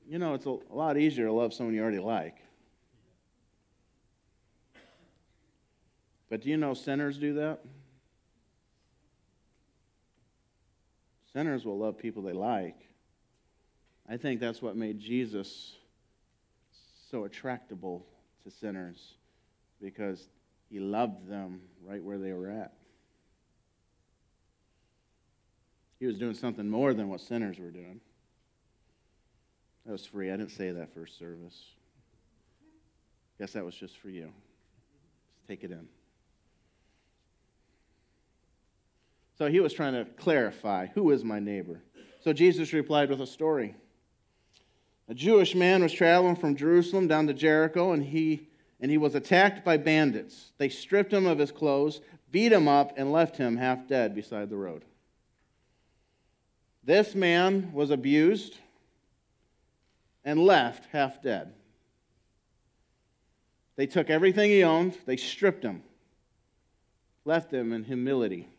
You 0.07 0.19
know, 0.19 0.33
it's 0.33 0.45
a 0.45 0.57
lot 0.71 0.97
easier 0.97 1.25
to 1.25 1.31
love 1.31 1.53
someone 1.53 1.75
you 1.75 1.81
already 1.81 1.99
like. 1.99 2.37
But 6.29 6.41
do 6.41 6.49
you 6.49 6.57
know 6.57 6.73
sinners 6.73 7.17
do 7.17 7.33
that? 7.35 7.61
Sinners 11.33 11.65
will 11.65 11.77
love 11.77 11.97
people 11.97 12.23
they 12.23 12.33
like. 12.33 12.87
I 14.09 14.17
think 14.17 14.39
that's 14.39 14.61
what 14.61 14.75
made 14.75 14.99
Jesus 14.99 15.75
so 17.11 17.25
attractable 17.25 18.05
to 18.43 18.51
sinners 18.51 19.13
because 19.81 20.27
he 20.69 20.79
loved 20.79 21.27
them 21.29 21.61
right 21.85 22.03
where 22.03 22.17
they 22.17 22.33
were 22.33 22.49
at. 22.49 22.73
He 25.99 26.05
was 26.05 26.17
doing 26.17 26.33
something 26.33 26.67
more 26.67 26.93
than 26.93 27.09
what 27.09 27.21
sinners 27.21 27.57
were 27.57 27.71
doing. 27.71 27.99
That 29.85 29.91
was 29.93 30.05
free. 30.05 30.31
I 30.31 30.37
didn't 30.37 30.51
say 30.51 30.71
that 30.71 30.93
first 30.93 31.17
service. 31.17 31.63
Guess 33.39 33.53
that 33.53 33.65
was 33.65 33.75
just 33.75 33.97
for 33.97 34.09
you. 34.09 34.31
Just 35.35 35.47
take 35.47 35.63
it 35.63 35.71
in. 35.71 35.87
So 39.37 39.47
he 39.47 39.59
was 39.59 39.73
trying 39.73 39.93
to 39.93 40.05
clarify 40.17 40.87
who 40.87 41.11
is 41.11 41.23
my 41.23 41.39
neighbor. 41.39 41.81
So 42.23 42.33
Jesus 42.33 42.73
replied 42.73 43.09
with 43.09 43.21
a 43.21 43.27
story. 43.27 43.75
A 45.07 45.13
Jewish 45.13 45.55
man 45.55 45.83
was 45.83 45.93
traveling 45.93 46.35
from 46.35 46.55
Jerusalem 46.55 47.07
down 47.07 47.27
to 47.27 47.33
Jericho, 47.33 47.93
and 47.93 48.03
he, 48.03 48.47
and 48.81 48.91
he 48.91 48.97
was 48.97 49.15
attacked 49.15 49.63
by 49.63 49.77
bandits. 49.77 50.51
They 50.57 50.69
stripped 50.69 51.13
him 51.13 51.25
of 51.25 51.39
his 51.39 51.51
clothes, 51.51 52.01
beat 52.31 52.51
him 52.51 52.67
up, 52.67 52.93
and 52.97 53.11
left 53.11 53.37
him 53.37 53.57
half 53.57 53.87
dead 53.87 54.15
beside 54.15 54.49
the 54.49 54.57
road. 54.57 54.83
This 56.83 57.15
man 57.15 57.71
was 57.73 57.91
abused 57.91 58.57
and 60.25 60.39
left 60.39 60.89
half 60.91 61.21
dead. 61.21 61.53
They 63.77 63.87
took 63.87 64.09
everything 64.09 64.49
he 64.49 64.63
owned, 64.63 64.97
they 65.05 65.17
stripped 65.17 65.63
him, 65.63 65.83
left 67.23 67.53
him 67.53 67.71
in 67.71 67.83
humility. 67.83 68.49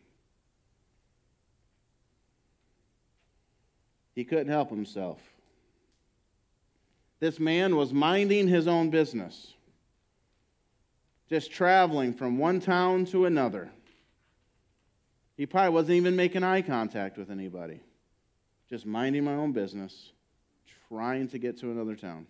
He 4.19 4.25
couldn't 4.25 4.49
help 4.49 4.69
himself. 4.69 5.17
This 7.21 7.39
man 7.39 7.77
was 7.77 7.93
minding 7.93 8.49
his 8.49 8.67
own 8.67 8.89
business, 8.89 9.53
just 11.29 11.53
traveling 11.53 12.13
from 12.13 12.37
one 12.37 12.59
town 12.59 13.05
to 13.05 13.23
another. 13.23 13.69
He 15.37 15.45
probably 15.45 15.69
wasn't 15.69 15.93
even 15.93 16.17
making 16.17 16.43
eye 16.43 16.61
contact 16.63 17.17
with 17.17 17.31
anybody, 17.31 17.79
just 18.69 18.85
minding 18.85 19.23
my 19.23 19.35
own 19.35 19.53
business, 19.53 20.11
trying 20.89 21.29
to 21.29 21.37
get 21.37 21.57
to 21.59 21.71
another 21.71 21.95
town. 21.95 22.27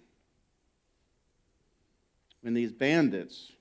when 2.41 2.53
these 2.53 2.71
bandits 2.71 3.51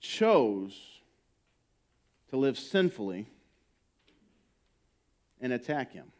chose 0.00 0.76
to 2.30 2.36
live 2.36 2.58
sinfully 2.58 3.28
and 5.40 5.52
attack 5.52 5.92
him. 5.92 6.10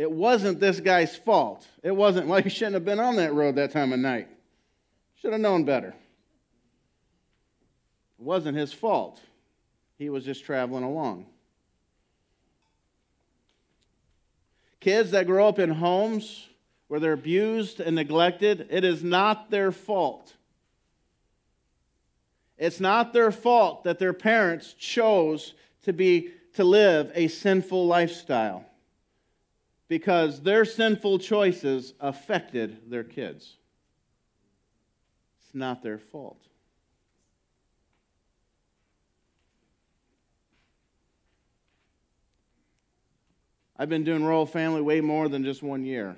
It 0.00 0.10
wasn't 0.10 0.60
this 0.60 0.80
guy's 0.80 1.14
fault. 1.14 1.68
It 1.82 1.90
wasn't, 1.90 2.26
well, 2.26 2.40
he 2.40 2.48
shouldn't 2.48 2.72
have 2.72 2.86
been 2.86 2.98
on 2.98 3.16
that 3.16 3.34
road 3.34 3.56
that 3.56 3.70
time 3.70 3.92
of 3.92 3.98
night. 3.98 4.28
Should 5.16 5.32
have 5.32 5.42
known 5.42 5.64
better. 5.64 5.88
It 8.18 8.24
wasn't 8.24 8.56
his 8.56 8.72
fault. 8.72 9.20
He 9.98 10.08
was 10.08 10.24
just 10.24 10.42
traveling 10.42 10.84
along. 10.84 11.26
Kids 14.80 15.10
that 15.10 15.26
grow 15.26 15.46
up 15.46 15.58
in 15.58 15.68
homes 15.68 16.48
where 16.88 16.98
they're 16.98 17.12
abused 17.12 17.78
and 17.78 17.94
neglected, 17.94 18.68
it 18.70 18.84
is 18.84 19.04
not 19.04 19.50
their 19.50 19.70
fault. 19.70 20.32
It's 22.56 22.80
not 22.80 23.12
their 23.12 23.30
fault 23.30 23.84
that 23.84 23.98
their 23.98 24.14
parents 24.14 24.72
chose 24.72 25.52
to 25.82 25.92
be 25.92 26.30
to 26.54 26.64
live 26.64 27.12
a 27.14 27.28
sinful 27.28 27.86
lifestyle 27.86 28.64
because 29.90 30.40
their 30.42 30.64
sinful 30.64 31.18
choices 31.18 31.94
affected 31.98 32.88
their 32.88 33.02
kids. 33.02 33.56
It's 35.42 35.52
not 35.52 35.82
their 35.82 35.98
fault. 35.98 36.46
I've 43.76 43.88
been 43.88 44.04
doing 44.04 44.22
Royal 44.22 44.46
Family 44.46 44.80
way 44.80 45.00
more 45.00 45.28
than 45.28 45.42
just 45.42 45.60
one 45.60 45.84
year. 45.84 46.16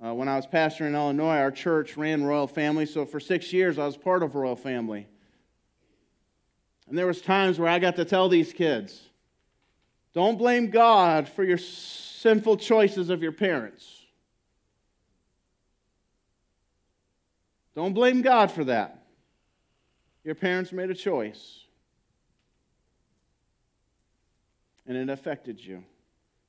Uh, 0.00 0.14
when 0.14 0.28
I 0.28 0.36
was 0.36 0.46
pastor 0.46 0.86
in 0.86 0.94
Illinois, 0.94 1.38
our 1.38 1.50
church 1.50 1.96
ran 1.96 2.22
Royal 2.22 2.46
Family, 2.46 2.86
so 2.86 3.04
for 3.04 3.18
six 3.18 3.52
years 3.52 3.76
I 3.76 3.86
was 3.86 3.96
part 3.96 4.22
of 4.22 4.36
Royal 4.36 4.54
Family. 4.54 5.08
And 6.88 6.96
there 6.96 7.08
was 7.08 7.20
times 7.20 7.58
where 7.58 7.68
I 7.68 7.80
got 7.80 7.96
to 7.96 8.04
tell 8.04 8.28
these 8.28 8.52
kids, 8.52 9.00
don't 10.14 10.38
blame 10.38 10.70
God 10.70 11.28
for 11.28 11.42
your 11.42 11.58
sinful 12.20 12.58
choices 12.58 13.08
of 13.08 13.22
your 13.22 13.32
parents. 13.32 14.02
Don't 17.74 17.94
blame 17.94 18.20
God 18.20 18.50
for 18.50 18.64
that. 18.64 19.06
Your 20.22 20.34
parents 20.34 20.70
made 20.70 20.90
a 20.90 20.94
choice. 20.94 21.60
And 24.86 24.98
it 24.98 25.08
affected 25.08 25.64
you 25.64 25.82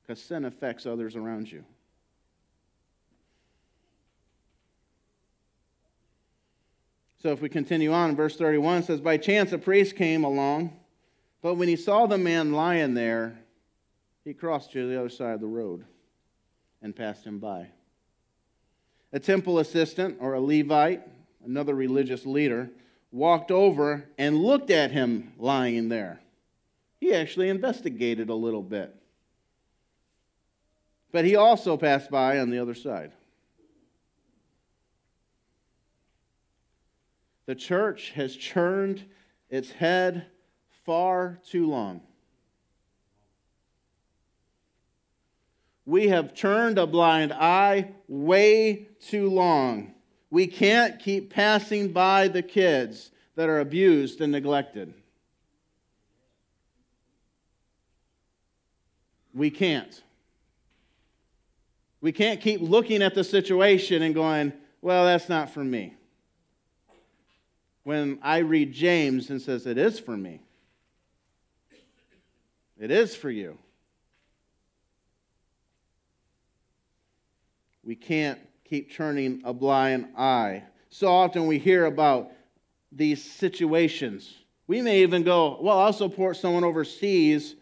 because 0.02 0.22
sin 0.22 0.44
affects 0.44 0.84
others 0.84 1.16
around 1.16 1.50
you. 1.50 1.64
So 7.22 7.30
if 7.30 7.40
we 7.40 7.48
continue 7.48 7.92
on, 7.92 8.14
verse 8.14 8.36
31 8.36 8.82
says, 8.82 9.00
By 9.00 9.16
chance 9.16 9.52
a 9.52 9.58
priest 9.58 9.96
came 9.96 10.24
along, 10.24 10.76
but 11.40 11.54
when 11.54 11.68
he 11.68 11.76
saw 11.76 12.06
the 12.06 12.18
man 12.18 12.52
lying 12.52 12.92
there, 12.92 13.41
he 14.24 14.34
crossed 14.34 14.72
to 14.72 14.88
the 14.88 14.98
other 14.98 15.08
side 15.08 15.34
of 15.34 15.40
the 15.40 15.46
road 15.46 15.84
and 16.80 16.94
passed 16.94 17.24
him 17.24 17.38
by. 17.38 17.68
A 19.12 19.20
temple 19.20 19.58
assistant 19.58 20.18
or 20.20 20.34
a 20.34 20.40
Levite, 20.40 21.02
another 21.44 21.74
religious 21.74 22.24
leader, 22.24 22.70
walked 23.10 23.50
over 23.50 24.08
and 24.16 24.42
looked 24.42 24.70
at 24.70 24.90
him 24.90 25.32
lying 25.38 25.88
there. 25.88 26.20
He 26.98 27.14
actually 27.14 27.48
investigated 27.48 28.30
a 28.30 28.34
little 28.34 28.62
bit. 28.62 28.94
But 31.10 31.24
he 31.24 31.36
also 31.36 31.76
passed 31.76 32.10
by 32.10 32.38
on 32.38 32.48
the 32.48 32.58
other 32.58 32.74
side. 32.74 33.12
The 37.46 37.54
church 37.54 38.12
has 38.12 38.34
churned 38.34 39.04
its 39.50 39.72
head 39.72 40.26
far 40.86 41.38
too 41.46 41.68
long. 41.68 42.00
We 45.84 46.08
have 46.08 46.34
turned 46.34 46.78
a 46.78 46.86
blind 46.86 47.32
eye 47.32 47.92
way 48.08 48.88
too 49.00 49.28
long. 49.30 49.94
We 50.30 50.46
can't 50.46 50.98
keep 50.98 51.32
passing 51.32 51.92
by 51.92 52.28
the 52.28 52.42
kids 52.42 53.10
that 53.34 53.48
are 53.48 53.60
abused 53.60 54.20
and 54.20 54.32
neglected. 54.32 54.94
We 59.34 59.50
can't. 59.50 60.02
We 62.00 62.12
can't 62.12 62.40
keep 62.40 62.60
looking 62.60 63.02
at 63.02 63.14
the 63.14 63.24
situation 63.24 64.02
and 64.02 64.14
going, 64.14 64.52
well, 64.80 65.04
that's 65.04 65.28
not 65.28 65.50
for 65.50 65.64
me. 65.64 65.94
When 67.84 68.18
I 68.22 68.38
read 68.38 68.72
James 68.72 69.30
and 69.30 69.40
says, 69.40 69.66
it 69.66 69.78
is 69.78 69.98
for 69.98 70.16
me, 70.16 70.40
it 72.78 72.90
is 72.90 73.14
for 73.16 73.30
you. 73.30 73.58
We 77.84 77.96
can't 77.96 78.38
keep 78.64 78.94
turning 78.94 79.42
a 79.44 79.52
blind 79.52 80.08
eye. 80.16 80.62
So 80.90 81.08
often 81.08 81.46
we 81.46 81.58
hear 81.58 81.86
about 81.86 82.30
these 82.90 83.22
situations. 83.22 84.34
We 84.66 84.82
may 84.82 85.02
even 85.02 85.22
go, 85.22 85.58
well, 85.60 85.78
I'll 85.78 85.92
support 85.92 86.36
someone 86.36 86.64
overseas 86.64 87.56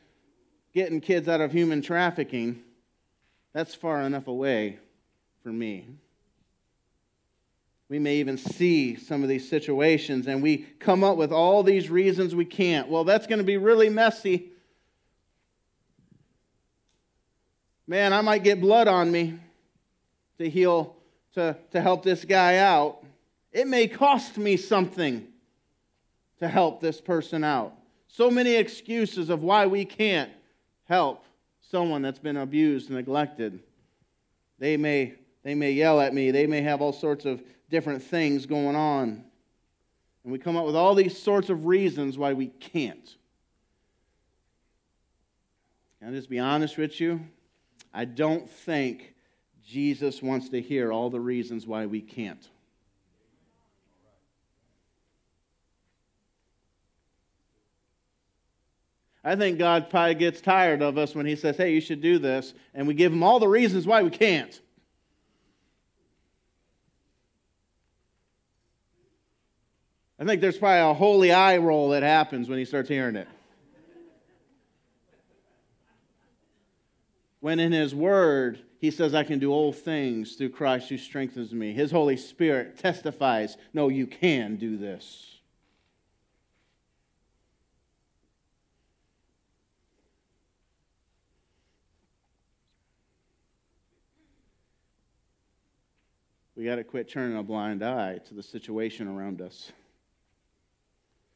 getting 0.74 1.00
kids 1.00 1.28
out 1.28 1.40
of 1.40 1.52
human 1.52 1.82
trafficking. 1.82 2.62
That's 3.52 3.74
far 3.74 4.02
enough 4.02 4.28
away 4.28 4.78
for 5.42 5.48
me. 5.48 5.86
We 7.88 7.98
may 7.98 8.16
even 8.16 8.38
see 8.38 8.94
some 8.94 9.24
of 9.24 9.28
these 9.28 9.48
situations 9.48 10.28
and 10.28 10.42
we 10.42 10.58
come 10.58 11.02
up 11.02 11.16
with 11.16 11.32
all 11.32 11.64
these 11.64 11.90
reasons 11.90 12.34
we 12.34 12.44
can't. 12.44 12.88
Well, 12.88 13.02
that's 13.02 13.26
going 13.26 13.40
to 13.40 13.44
be 13.44 13.56
really 13.56 13.88
messy. 13.88 14.50
Man, 17.88 18.12
I 18.12 18.20
might 18.20 18.44
get 18.44 18.60
blood 18.60 18.86
on 18.86 19.10
me 19.10 19.40
to 20.40 20.48
heal, 20.48 20.96
to, 21.34 21.54
to 21.70 21.82
help 21.82 22.02
this 22.02 22.24
guy 22.24 22.56
out. 22.56 23.04
It 23.52 23.68
may 23.68 23.86
cost 23.86 24.38
me 24.38 24.56
something 24.56 25.26
to 26.38 26.48
help 26.48 26.80
this 26.80 26.98
person 26.98 27.44
out. 27.44 27.74
So 28.08 28.30
many 28.30 28.54
excuses 28.54 29.28
of 29.28 29.42
why 29.42 29.66
we 29.66 29.84
can't 29.84 30.30
help 30.84 31.26
someone 31.60 32.00
that's 32.00 32.18
been 32.18 32.38
abused 32.38 32.88
and 32.88 32.96
neglected. 32.96 33.60
They 34.58 34.78
may, 34.78 35.12
they 35.42 35.54
may 35.54 35.72
yell 35.72 36.00
at 36.00 36.14
me, 36.14 36.30
they 36.30 36.46
may 36.46 36.62
have 36.62 36.80
all 36.80 36.94
sorts 36.94 37.26
of 37.26 37.42
different 37.68 38.02
things 38.02 38.46
going 38.46 38.76
on. 38.76 39.22
And 40.24 40.32
we 40.32 40.38
come 40.38 40.56
up 40.56 40.64
with 40.64 40.74
all 40.74 40.94
these 40.94 41.18
sorts 41.18 41.50
of 41.50 41.66
reasons 41.66 42.16
why 42.16 42.32
we 42.32 42.46
can't. 42.46 43.14
Can 45.98 46.08
I 46.08 46.16
just 46.16 46.30
be 46.30 46.38
honest 46.38 46.78
with 46.78 46.98
you? 46.98 47.20
I 47.92 48.06
don't 48.06 48.48
think 48.48 49.14
Jesus 49.70 50.20
wants 50.20 50.48
to 50.48 50.60
hear 50.60 50.92
all 50.92 51.10
the 51.10 51.20
reasons 51.20 51.64
why 51.64 51.86
we 51.86 52.00
can't. 52.00 52.44
I 59.22 59.36
think 59.36 59.58
God 59.58 59.88
probably 59.88 60.16
gets 60.16 60.40
tired 60.40 60.82
of 60.82 60.98
us 60.98 61.14
when 61.14 61.24
He 61.24 61.36
says, 61.36 61.56
hey, 61.56 61.72
you 61.72 61.80
should 61.80 62.00
do 62.00 62.18
this, 62.18 62.52
and 62.74 62.88
we 62.88 62.94
give 62.94 63.12
Him 63.12 63.22
all 63.22 63.38
the 63.38 63.46
reasons 63.46 63.86
why 63.86 64.02
we 64.02 64.10
can't. 64.10 64.60
I 70.18 70.24
think 70.24 70.40
there's 70.40 70.58
probably 70.58 70.90
a 70.90 70.94
holy 70.94 71.30
eye 71.32 71.58
roll 71.58 71.90
that 71.90 72.02
happens 72.02 72.48
when 72.48 72.58
He 72.58 72.64
starts 72.64 72.88
hearing 72.88 73.14
it. 73.14 73.28
When 77.40 77.58
in 77.58 77.72
His 77.72 77.94
Word, 77.94 78.60
He 78.78 78.90
says, 78.90 79.14
I 79.14 79.24
can 79.24 79.38
do 79.38 79.52
all 79.52 79.72
things 79.72 80.36
through 80.36 80.50
Christ 80.50 80.88
who 80.88 80.98
strengthens 80.98 81.52
me. 81.52 81.72
His 81.72 81.90
Holy 81.90 82.16
Spirit 82.16 82.78
testifies, 82.78 83.56
no, 83.72 83.88
you 83.88 84.06
can 84.06 84.56
do 84.56 84.76
this. 84.76 85.26
We 96.60 96.66
got 96.66 96.76
to 96.76 96.84
quit 96.84 97.08
turning 97.08 97.38
a 97.38 97.42
blind 97.42 97.82
eye 97.82 98.18
to 98.28 98.34
the 98.34 98.42
situation 98.42 99.08
around 99.08 99.40
us. 99.40 99.72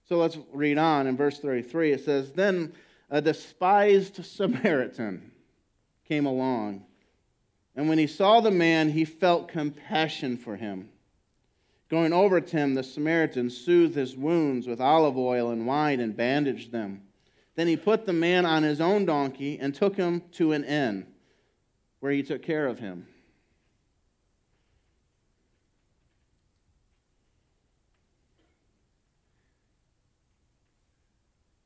So 0.06 0.18
let's 0.18 0.36
read 0.52 0.76
on 0.76 1.06
in 1.06 1.16
verse 1.16 1.38
33. 1.38 1.92
It 1.92 2.04
says, 2.04 2.34
Then 2.34 2.74
a 3.08 3.22
despised 3.22 4.22
Samaritan 4.22 5.30
came 6.08 6.26
along. 6.26 6.84
And 7.76 7.88
when 7.88 7.98
he 7.98 8.06
saw 8.06 8.40
the 8.40 8.50
man, 8.50 8.90
he 8.90 9.04
felt 9.04 9.48
compassion 9.48 10.36
for 10.36 10.56
him. 10.56 10.90
Going 11.88 12.12
over 12.12 12.40
to 12.40 12.56
him, 12.56 12.74
the 12.74 12.82
Samaritan 12.82 13.50
soothed 13.50 13.94
his 13.94 14.16
wounds 14.16 14.66
with 14.66 14.80
olive 14.80 15.16
oil 15.16 15.50
and 15.50 15.66
wine 15.66 16.00
and 16.00 16.16
bandaged 16.16 16.72
them. 16.72 17.02
Then 17.56 17.68
he 17.68 17.76
put 17.76 18.06
the 18.06 18.12
man 18.12 18.46
on 18.46 18.62
his 18.62 18.80
own 18.80 19.04
donkey 19.04 19.58
and 19.58 19.74
took 19.74 19.96
him 19.96 20.22
to 20.32 20.52
an 20.52 20.64
inn 20.64 21.06
where 22.00 22.12
he 22.12 22.22
took 22.22 22.42
care 22.42 22.66
of 22.66 22.78
him. 22.78 23.06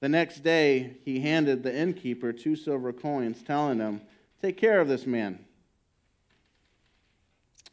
The 0.00 0.08
next 0.08 0.44
day, 0.44 0.98
he 1.04 1.20
handed 1.20 1.62
the 1.62 1.74
innkeeper 1.74 2.32
two 2.32 2.54
silver 2.54 2.92
coins, 2.92 3.42
telling 3.42 3.78
him, 3.78 4.00
Take 4.40 4.56
care 4.56 4.80
of 4.80 4.88
this 4.88 5.06
man. 5.06 5.40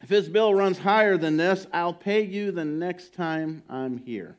If 0.02 0.08
his 0.08 0.28
bill 0.28 0.54
runs 0.54 0.78
higher 0.78 1.16
than 1.16 1.36
this, 1.36 1.66
I'll 1.72 1.94
pay 1.94 2.22
you 2.22 2.50
the 2.50 2.64
next 2.64 3.14
time 3.14 3.62
I'm 3.68 3.98
here. 3.98 4.36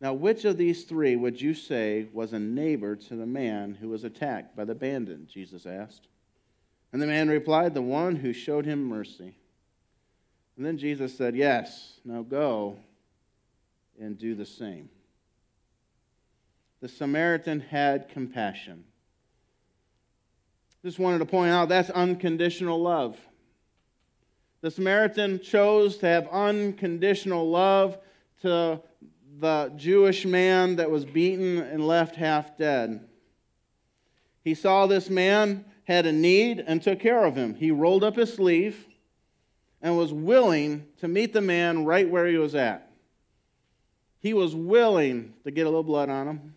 Now, 0.00 0.12
which 0.12 0.44
of 0.44 0.56
these 0.56 0.84
three 0.84 1.16
would 1.16 1.40
you 1.40 1.54
say 1.54 2.08
was 2.12 2.32
a 2.32 2.38
neighbor 2.38 2.96
to 2.96 3.16
the 3.16 3.26
man 3.26 3.74
who 3.74 3.88
was 3.88 4.04
attacked 4.04 4.54
by 4.54 4.64
the 4.64 4.74
bandit? 4.74 5.26
Jesus 5.26 5.66
asked. 5.66 6.08
And 6.92 7.00
the 7.00 7.06
man 7.06 7.28
replied, 7.28 7.74
The 7.74 7.82
one 7.82 8.16
who 8.16 8.32
showed 8.32 8.66
him 8.66 8.84
mercy. 8.84 9.36
And 10.56 10.64
then 10.64 10.78
Jesus 10.78 11.16
said, 11.16 11.34
Yes, 11.34 12.00
now 12.04 12.22
go 12.22 12.78
and 14.00 14.18
do 14.18 14.34
the 14.34 14.46
same. 14.46 14.88
The 16.80 16.88
Samaritan 16.88 17.60
had 17.60 18.08
compassion. 18.08 18.84
Just 20.86 21.00
wanted 21.00 21.18
to 21.18 21.26
point 21.26 21.50
out 21.50 21.68
that's 21.68 21.90
unconditional 21.90 22.80
love. 22.80 23.18
The 24.60 24.70
Samaritan 24.70 25.40
chose 25.40 25.96
to 25.96 26.06
have 26.06 26.28
unconditional 26.28 27.50
love 27.50 27.98
to 28.42 28.80
the 29.40 29.72
Jewish 29.74 30.24
man 30.24 30.76
that 30.76 30.88
was 30.88 31.04
beaten 31.04 31.58
and 31.58 31.84
left 31.84 32.14
half 32.14 32.56
dead. 32.56 33.04
He 34.44 34.54
saw 34.54 34.86
this 34.86 35.10
man 35.10 35.64
had 35.88 36.06
a 36.06 36.12
need 36.12 36.62
and 36.64 36.80
took 36.80 37.00
care 37.00 37.24
of 37.24 37.34
him. 37.34 37.56
He 37.56 37.72
rolled 37.72 38.04
up 38.04 38.14
his 38.14 38.32
sleeve 38.32 38.86
and 39.82 39.98
was 39.98 40.12
willing 40.12 40.86
to 41.00 41.08
meet 41.08 41.32
the 41.32 41.40
man 41.40 41.84
right 41.84 42.08
where 42.08 42.28
he 42.28 42.38
was 42.38 42.54
at. 42.54 42.92
He 44.20 44.32
was 44.32 44.54
willing 44.54 45.34
to 45.42 45.50
get 45.50 45.62
a 45.62 45.68
little 45.68 45.82
blood 45.82 46.10
on 46.10 46.28
him, 46.28 46.54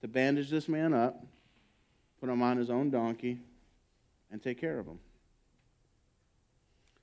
to 0.00 0.08
bandage 0.08 0.48
this 0.48 0.70
man 0.70 0.94
up, 0.94 1.22
put 2.22 2.30
him 2.30 2.40
on 2.40 2.56
his 2.56 2.70
own 2.70 2.88
donkey, 2.88 3.36
and 4.30 4.40
take 4.40 4.60
care 4.60 4.78
of 4.78 4.86
him. 4.86 5.00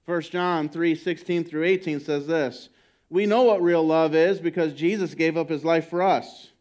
1 0.06 0.22
John 0.22 0.70
3 0.70 0.96
16 0.96 1.44
through 1.44 1.66
18 1.66 2.00
says 2.00 2.26
this 2.26 2.70
We 3.10 3.26
know 3.26 3.44
what 3.44 3.62
real 3.62 3.86
love 3.86 4.16
is 4.16 4.40
because 4.40 4.72
Jesus 4.72 5.14
gave 5.16 5.36
up 5.36 5.50
his 5.50 5.66
life 5.66 5.90
for 5.90 6.02
us. 6.02 6.52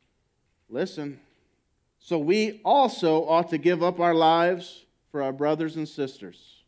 Listen. 0.69 1.21
So 2.01 2.19
we 2.19 2.61
also 2.65 3.29
ought 3.29 3.51
to 3.51 3.59
give 3.59 3.85
up 3.85 4.01
our 4.01 4.15
lives 4.15 4.85
for 5.13 5.23
our 5.23 5.33
brothers 5.33 5.77
and 5.77 5.89
sisters. 5.89 6.65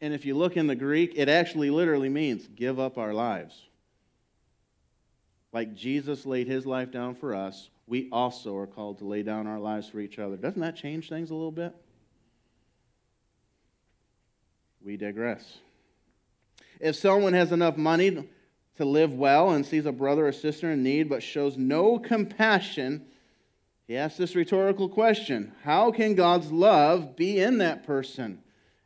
And 0.00 0.12
if 0.12 0.24
you 0.24 0.36
look 0.36 0.56
in 0.56 0.66
the 0.66 0.74
Greek, 0.74 1.12
it 1.14 1.28
actually 1.28 1.70
literally 1.70 2.08
means 2.08 2.48
give 2.48 2.80
up 2.80 2.98
our 2.98 3.14
lives. 3.14 3.62
Like 5.52 5.76
Jesus 5.76 6.26
laid 6.26 6.48
his 6.48 6.66
life 6.66 6.90
down 6.90 7.14
for 7.14 7.32
us, 7.32 7.70
we 7.88 8.08
also 8.12 8.56
are 8.56 8.66
called 8.66 8.98
to 8.98 9.04
lay 9.04 9.22
down 9.22 9.46
our 9.46 9.58
lives 9.58 9.88
for 9.88 9.98
each 9.98 10.18
other. 10.18 10.36
Doesn't 10.36 10.60
that 10.60 10.76
change 10.76 11.08
things 11.08 11.30
a 11.30 11.34
little 11.34 11.50
bit? 11.50 11.74
We 14.84 14.96
digress. 14.96 15.58
If 16.80 16.96
someone 16.96 17.32
has 17.32 17.50
enough 17.50 17.76
money 17.76 18.28
to 18.76 18.84
live 18.84 19.12
well 19.12 19.50
and 19.50 19.66
sees 19.66 19.86
a 19.86 19.92
brother 19.92 20.28
or 20.28 20.32
sister 20.32 20.70
in 20.70 20.82
need 20.82 21.08
but 21.08 21.22
shows 21.22 21.56
no 21.56 21.98
compassion, 21.98 23.06
he 23.86 23.96
asks 23.96 24.18
this 24.18 24.36
rhetorical 24.36 24.88
question 24.88 25.52
How 25.64 25.90
can 25.90 26.14
God's 26.14 26.52
love 26.52 27.16
be 27.16 27.40
in 27.40 27.58
that 27.58 27.86
person? 27.86 28.42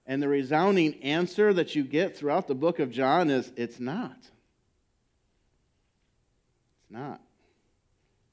And 0.06 0.22
the 0.22 0.28
resounding 0.28 1.02
answer 1.02 1.52
that 1.52 1.74
you 1.74 1.84
get 1.84 2.16
throughout 2.16 2.48
the 2.48 2.54
book 2.54 2.78
of 2.78 2.90
John 2.90 3.30
is 3.30 3.52
it's 3.56 3.78
not. 3.78 4.16
It's 6.80 6.90
not. 6.90 7.20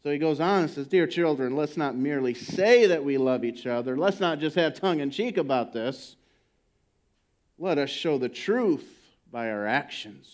So 0.03 0.11
he 0.11 0.17
goes 0.17 0.39
on 0.39 0.63
and 0.63 0.69
says, 0.69 0.87
Dear 0.87 1.07
children, 1.07 1.55
let's 1.55 1.75
not 1.75 1.95
merely 1.95 2.33
say 2.33 2.85
that 2.87 3.03
we 3.03 3.17
love 3.17 3.43
each 3.43 3.67
other. 3.67 3.97
Let's 3.97 4.19
not 4.19 4.39
just 4.39 4.55
have 4.55 4.73
tongue 4.73 5.01
in 5.01 5.11
cheek 5.11 5.37
about 5.37 5.73
this. 5.73 6.15
Let 7.57 7.77
us 7.77 7.89
show 7.89 8.17
the 8.17 8.29
truth 8.29 8.87
by 9.31 9.51
our 9.51 9.67
actions. 9.67 10.33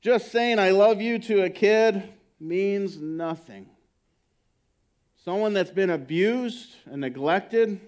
Just 0.00 0.30
saying 0.30 0.58
I 0.58 0.70
love 0.70 1.00
you 1.00 1.18
to 1.18 1.42
a 1.42 1.50
kid 1.50 2.08
means 2.38 2.98
nothing. 2.98 3.66
Someone 5.24 5.52
that's 5.52 5.70
been 5.70 5.90
abused 5.90 6.76
and 6.86 7.02
neglected, 7.02 7.80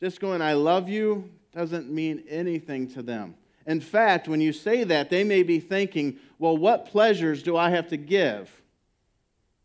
just 0.00 0.18
going, 0.18 0.42
I 0.42 0.54
love 0.54 0.88
you, 0.88 1.30
doesn't 1.54 1.90
mean 1.90 2.24
anything 2.28 2.88
to 2.92 3.02
them. 3.02 3.34
In 3.68 3.82
fact, 3.82 4.28
when 4.28 4.40
you 4.40 4.54
say 4.54 4.82
that, 4.84 5.10
they 5.10 5.24
may 5.24 5.42
be 5.42 5.60
thinking, 5.60 6.18
well, 6.38 6.56
what 6.56 6.86
pleasures 6.86 7.42
do 7.42 7.54
I 7.54 7.68
have 7.68 7.88
to 7.88 7.98
give 7.98 8.50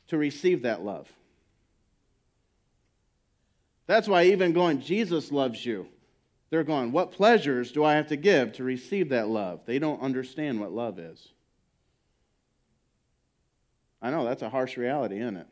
to 0.07 0.17
receive 0.17 0.63
that 0.63 0.83
love? 0.83 1.09
That's 3.87 4.09
why 4.09 4.25
even 4.25 4.51
going, 4.51 4.81
Jesus 4.81 5.31
loves 5.31 5.65
you, 5.65 5.87
they're 6.49 6.65
going, 6.65 6.91
what 6.91 7.13
pleasures 7.13 7.71
do 7.71 7.85
I 7.85 7.93
have 7.93 8.07
to 8.07 8.17
give 8.17 8.51
to 8.53 8.63
receive 8.65 9.07
that 9.09 9.29
love? 9.29 9.61
They 9.65 9.79
don't 9.79 10.01
understand 10.01 10.59
what 10.59 10.73
love 10.73 10.99
is. 10.99 11.29
I 14.01 14.11
know, 14.11 14.25
that's 14.25 14.41
a 14.41 14.49
harsh 14.49 14.75
reality, 14.75 15.21
isn't 15.21 15.37
it? 15.37 15.47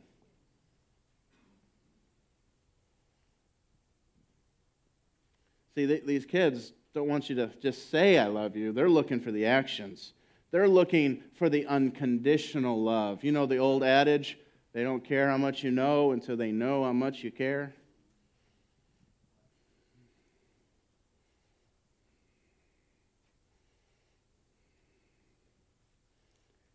See, 5.75 5.85
these 5.85 6.25
kids 6.25 6.73
don't 6.93 7.07
want 7.07 7.29
you 7.29 7.35
to 7.37 7.47
just 7.61 7.89
say, 7.89 8.17
I 8.17 8.27
love 8.27 8.55
you. 8.55 8.71
They're 8.71 8.89
looking 8.89 9.21
for 9.21 9.31
the 9.31 9.45
actions. 9.45 10.13
They're 10.51 10.67
looking 10.67 11.23
for 11.35 11.49
the 11.49 11.65
unconditional 11.65 12.81
love. 12.81 13.23
You 13.23 13.31
know 13.31 13.45
the 13.45 13.57
old 13.57 13.83
adage, 13.83 14.37
they 14.73 14.83
don't 14.83 15.03
care 15.03 15.29
how 15.29 15.37
much 15.37 15.63
you 15.63 15.71
know 15.71 16.11
until 16.11 16.35
they 16.35 16.51
know 16.51 16.83
how 16.83 16.93
much 16.93 17.23
you 17.23 17.31
care? 17.31 17.73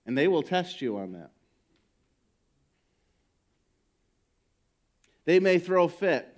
And 0.07 0.17
they 0.17 0.29
will 0.29 0.43
test 0.43 0.81
you 0.81 0.99
on 0.99 1.13
that. 1.13 1.33
They 5.25 5.41
may 5.41 5.59
throw 5.59 5.89
fit. 5.89 6.36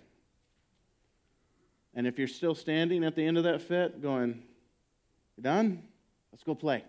And 1.94 2.06
if 2.06 2.18
you're 2.18 2.28
still 2.28 2.54
standing 2.54 3.04
at 3.04 3.14
the 3.14 3.24
end 3.24 3.38
of 3.38 3.44
that 3.44 3.62
fit, 3.62 4.00
going, 4.02 4.42
You 5.36 5.42
done? 5.42 5.82
Let's 6.32 6.44
go 6.44 6.54
play. 6.54 6.84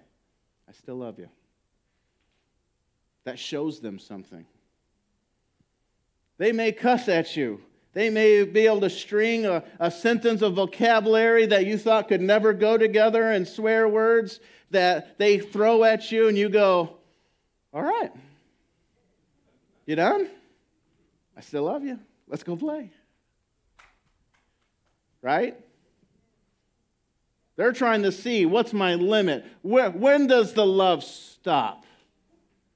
I 0.68 0.72
still 0.74 0.96
love 0.96 1.18
you. 1.18 1.30
That 3.24 3.40
shows 3.40 3.80
them 3.80 4.00
something. 4.00 4.46
They 6.38 6.52
may 6.52 6.72
cuss 6.72 7.10
at 7.10 7.36
you. 7.36 7.62
They 7.94 8.10
may 8.10 8.44
be 8.44 8.68
able 8.68 8.82
to 8.82 8.90
string 8.90 9.46
a, 9.46 9.64
a, 9.80 9.90
sentence 9.90 10.42
of 10.42 10.54
vocabulary 10.54 11.48
that 11.48 11.66
you 11.66 11.78
thought 11.78 12.08
could 12.08 12.22
never 12.22 12.54
go 12.54 12.78
together 12.78 13.32
and 13.32 13.48
swear 13.48 13.88
words 13.88 14.40
that 14.70 15.18
they 15.18 15.40
throw 15.40 15.84
at 15.84 16.12
you, 16.12 16.28
and 16.28 16.38
you 16.38 16.50
go, 16.50 16.98
All 17.74 17.82
right. 17.82 18.12
You 19.88 19.96
done? 19.96 20.30
I 21.36 21.42
still 21.42 21.64
love 21.64 21.84
you. 21.84 22.00
Let's 22.28 22.44
go 22.44 22.56
play. 22.56 22.92
Right? 25.22 25.58
They're 27.60 27.74
trying 27.74 28.04
to 28.04 28.12
see 28.12 28.46
what's 28.46 28.72
my 28.72 28.96
limit? 28.96 29.46
Where, 29.64 29.90
when 29.90 30.28
does 30.28 30.54
the 30.54 30.66
love 30.66 31.04
stop? 31.04 31.84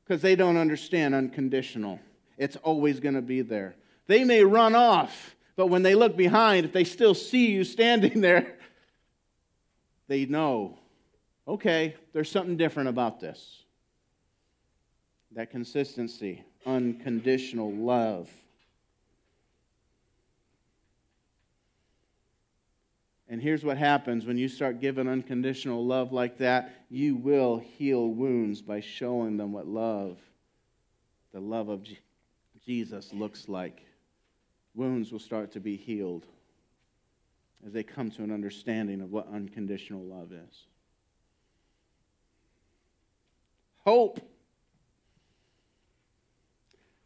Because 0.03 0.21
they 0.21 0.36
don't 0.36 0.58
understand 0.58 1.15
unconditional. 1.15 2.01
It's 2.38 2.58
always 2.58 2.99
going 2.99 3.15
to 3.15 3.21
be 3.21 3.41
there. 3.41 3.75
They 4.08 4.25
may 4.25 4.43
run 4.43 4.75
off, 4.75 5.36
but 5.56 5.67
when 5.67 5.84
they 5.84 5.95
look 5.95 6.17
behind, 6.17 6.65
if 6.65 6.73
they 6.73 6.84
still 6.84 7.13
see 7.13 7.51
you 7.51 7.63
standing 7.63 8.19
there, 8.19 8.56
they 10.10 10.25
know, 10.25 10.77
okay, 11.47 11.95
there's 12.12 12.29
something 12.29 12.58
different 12.58 12.89
about 12.89 13.21
this. 13.21 13.63
That 15.32 15.49
consistency, 15.49 16.43
unconditional 16.65 17.71
love. 17.71 18.29
And 23.33 23.41
here's 23.41 23.65
what 23.65 23.79
happens 23.79 24.27
when 24.27 24.37
you 24.37 24.47
start 24.47 24.79
giving 24.79 25.07
unconditional 25.07 25.83
love 25.83 26.13
like 26.13 26.37
that 26.37 26.85
you 26.91 27.15
will 27.15 27.57
heal 27.57 28.09
wounds 28.09 28.61
by 28.61 28.79
showing 28.79 29.37
them 29.37 29.51
what 29.51 29.65
love, 29.65 30.19
the 31.31 31.39
love 31.39 31.67
of 31.67 31.83
Jesus, 32.63 33.11
looks 33.11 33.49
like. 33.49 33.87
Wounds 34.75 35.11
will 35.11 35.17
start 35.17 35.51
to 35.53 35.59
be 35.59 35.75
healed 35.75 36.27
as 37.65 37.73
they 37.73 37.81
come 37.81 38.11
to 38.11 38.21
an 38.21 38.29
understanding 38.29 39.01
of 39.01 39.11
what 39.11 39.27
unconditional 39.33 40.03
love 40.03 40.31
is. 40.31 40.67
Hope. 43.83 44.19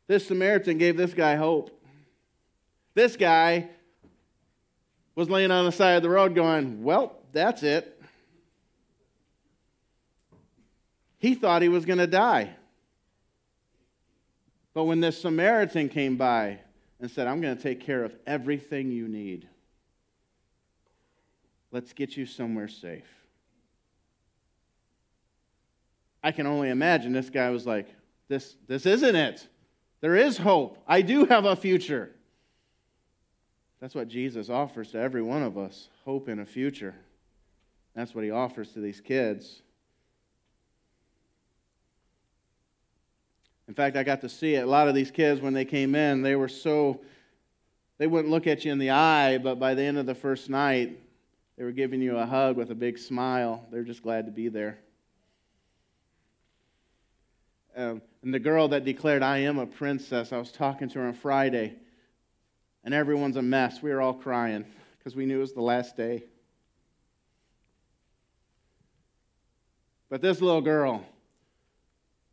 This 0.08 0.28
Samaritan 0.28 0.78
gave 0.78 0.98
this 0.98 1.14
guy 1.14 1.38
hope. 1.38 1.82
This 2.96 3.16
guy 3.16 3.70
was 5.18 5.32
laying 5.32 5.50
on 5.50 5.66
the 5.66 5.72
side 5.72 5.94
of 5.94 6.04
the 6.04 6.10
road 6.10 6.36
going, 6.36 6.84
Well, 6.84 7.18
that's 7.34 7.64
it. 7.64 8.00
he 11.18 11.34
thought 11.34 11.64
he 11.64 11.70
was 11.70 11.86
going 11.86 11.98
to 11.98 12.08
die. 12.08 12.52
But 14.76 14.84
when 14.84 15.02
this 15.02 15.20
Samaritan 15.20 15.90
came 15.90 16.18
by 16.18 16.60
and 17.00 17.10
said, 17.10 17.26
I'm 17.26 17.42
going 17.42 17.58
to 17.58 17.62
take 17.62 17.80
care 17.80 18.04
of 18.04 18.16
everything 18.28 18.92
you 18.92 19.08
need, 19.08 19.50
let's 21.72 21.94
get 21.94 22.16
you 22.16 22.28
somewhere 22.28 22.68
safe. 22.68 23.10
I 26.24 26.32
can 26.32 26.46
only 26.46 26.70
imagine 26.70 27.12
this 27.12 27.32
guy 27.32 27.50
was 27.50 27.66
like, 27.66 27.88
this, 28.28 28.56
this 28.68 28.86
isn't 28.86 29.16
it. 29.16 29.48
There 30.02 30.16
is 30.16 30.38
hope. 30.38 30.78
I 30.88 31.02
do 31.02 31.26
have 31.26 31.46
a 31.46 31.56
future. 31.56 32.12
That's 33.80 33.94
what 33.94 34.08
Jesus 34.08 34.50
offers 34.50 34.92
to 34.92 35.00
every 35.00 35.22
one 35.22 35.44
of 35.44 35.58
us 35.58 35.90
hope 36.04 36.30
in 36.30 36.40
a 36.40 36.46
future. 36.46 36.96
That's 37.96 38.14
what 38.16 38.24
he 38.24 38.32
offers 38.32 38.72
to 38.74 38.80
these 38.80 39.02
kids. 39.02 39.62
In 43.68 43.74
fact, 43.74 43.98
I 43.98 44.04
got 44.04 44.22
to 44.22 44.30
see 44.30 44.56
it. 44.56 44.64
A 44.64 44.68
lot 44.68 44.88
of 44.88 44.96
these 44.96 45.12
kids, 45.12 45.42
when 45.42 45.54
they 45.54 45.66
came 45.66 45.94
in, 45.94 46.22
they 46.22 46.36
were 46.36 46.48
so, 46.48 47.02
they 47.98 48.08
wouldn't 48.08 48.32
look 48.32 48.48
at 48.48 48.64
you 48.64 48.72
in 48.72 48.78
the 48.80 48.92
eye, 48.92 49.38
but 49.38 49.60
by 49.60 49.74
the 49.74 49.84
end 49.84 49.98
of 49.98 50.06
the 50.06 50.16
first 50.16 50.50
night, 50.50 50.98
they 51.58 51.64
were 51.64 51.72
giving 51.72 52.02
you 52.02 52.18
a 52.18 52.26
hug 52.26 52.56
with 52.56 52.72
a 52.72 52.76
big 52.76 52.98
smile. 52.98 53.66
They're 53.72 53.84
just 53.84 54.04
glad 54.04 54.26
to 54.28 54.32
be 54.32 54.48
there. 54.48 54.78
Um, 57.76 58.02
and 58.24 58.34
the 58.34 58.40
girl 58.40 58.70
that 58.70 58.86
declared, 58.86 59.22
I 59.22 59.40
am 59.40 59.60
a 59.60 59.68
princess, 59.68 60.32
I 60.32 60.38
was 60.38 60.52
talking 60.52 60.90
to 60.90 61.00
her 61.00 61.08
on 61.08 61.14
Friday, 61.14 61.76
and 62.88 62.94
everyone's 62.94 63.36
a 63.36 63.42
mess. 63.42 63.82
We 63.82 63.92
were 63.92 64.00
all 64.00 64.14
crying 64.14 64.64
because 64.98 65.14
we 65.14 65.26
knew 65.26 65.40
it 65.40 65.42
was 65.42 65.52
the 65.52 65.62
last 65.62 65.98
day. 65.98 66.24
But 70.10 70.22
this 70.22 70.40
little 70.40 70.62
girl, 70.62 71.06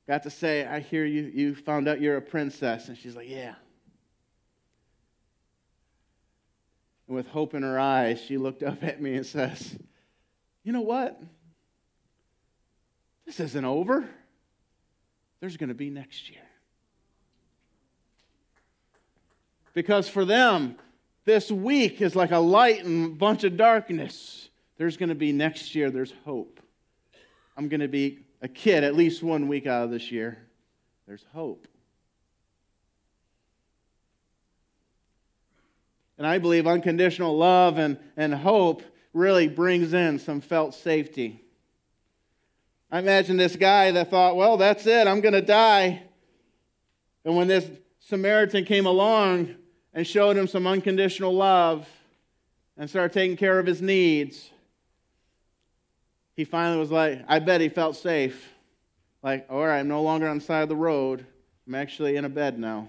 got 0.07 0.23
to 0.23 0.31
say, 0.31 0.65
I 0.65 0.79
hear 0.79 1.05
you, 1.05 1.23
you 1.35 1.57
found 1.57 1.89
out 1.89 2.01
you're 2.01 2.19
a 2.19 2.23
princess. 2.23 2.87
And 2.87 2.97
she's 2.97 3.17
like, 3.17 3.29
Yeah. 3.29 3.57
And 7.09 7.17
with 7.17 7.27
hope 7.27 7.55
in 7.55 7.65
her 7.65 7.77
eyes, 7.77 8.21
she 8.21 8.39
looked 8.39 8.63
up 8.63 8.85
at 8.85 9.03
me 9.03 9.17
and 9.17 9.27
says, 9.27 9.77
You 10.63 10.73
know 10.73 10.83
what? 10.83 11.21
This 13.27 13.41
isn't 13.41 13.65
over. 13.65 14.09
There's 15.41 15.57
going 15.57 15.71
to 15.71 15.75
be 15.75 15.91
next 15.91 16.31
year. 16.31 16.44
Because 19.75 20.09
for 20.09 20.25
them, 20.25 20.77
this 21.25 21.51
week 21.51 22.01
is 22.01 22.15
like 22.15 22.31
a 22.31 22.39
light 22.39 22.85
and 22.85 23.07
a 23.07 23.15
bunch 23.15 23.45
of 23.45 23.57
darkness. 23.57 24.49
There's 24.79 24.97
going 24.97 25.09
to 25.09 25.15
be 25.15 25.33
next 25.33 25.75
year, 25.75 25.91
there's 25.91 26.13
hope. 26.25 26.61
I'm 27.57 27.69
going 27.69 27.81
to 27.81 27.89
be 27.89 28.21
a 28.41 28.49
kid 28.49 28.85
at 28.85 28.95
least 28.95 29.23
one 29.23 29.49
week 29.49 29.67
out 29.67 29.85
of 29.85 29.91
this 29.91 30.11
year, 30.13 30.39
there's 31.07 31.25
hope. 31.33 31.67
And 36.17 36.27
I 36.27 36.39
believe 36.39 36.67
unconditional 36.67 37.37
love 37.37 37.79
and, 37.79 37.99
and 38.17 38.33
hope 38.33 38.83
really 39.13 39.49
brings 39.49 39.93
in 39.93 40.19
some 40.19 40.41
felt 40.41 40.75
safety. 40.75 41.43
I 42.91 43.01
imagine 43.01 43.37
this 43.37 43.57
guy 43.57 43.91
that 43.91 44.11
thought, 44.11 44.37
well, 44.37 44.57
that's 44.57 44.87
it, 44.87 45.09
I'm 45.09 45.21
going 45.21 45.35
to 45.35 45.43
die. 45.43 46.03
And 47.25 47.35
when 47.35 47.49
this 47.49 47.69
Samaritan 47.99 48.65
came 48.65 48.87
along 48.87 49.57
and 49.95 50.07
showed 50.07 50.37
him 50.37 50.47
some 50.49 50.67
unconditional 50.67 51.33
love 51.33 51.89
and 52.77 52.91
started 52.91 53.15
taking 53.15 53.37
care 53.37 53.59
of 53.59 53.67
his 53.67 53.81
needs, 53.81 54.51
he 56.35 56.45
finally 56.45 56.79
was 56.79 56.91
like, 56.91 57.25
I 57.29 57.39
bet 57.39 57.61
he 57.61 57.69
felt 57.69 57.97
safe. 57.97 58.51
Like, 59.23 59.47
all 59.49 59.65
right, 59.65 59.79
I'm 59.79 59.89
no 59.89 60.03
longer 60.03 60.29
on 60.29 60.39
the 60.39 60.45
side 60.45 60.63
of 60.63 60.69
the 60.69 60.77
road. 60.77 61.25
I'm 61.67 61.77
actually 61.77 62.17
in 62.17 62.25
a 62.25 62.29
bed 62.29 62.59
now, 62.59 62.89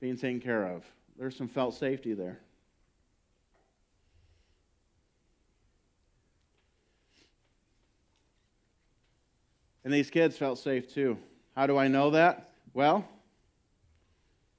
being 0.00 0.16
taken 0.16 0.40
care 0.40 0.64
of. 0.64 0.84
There's 1.18 1.36
some 1.36 1.46
felt 1.46 1.74
safety 1.74 2.14
there. 2.14 2.40
And 9.84 9.92
these 9.92 10.10
kids 10.10 10.36
felt 10.38 10.58
safe 10.58 10.92
too. 10.92 11.18
How 11.54 11.66
do 11.66 11.76
I 11.76 11.88
know 11.88 12.10
that? 12.10 12.50
Well, 12.72 13.06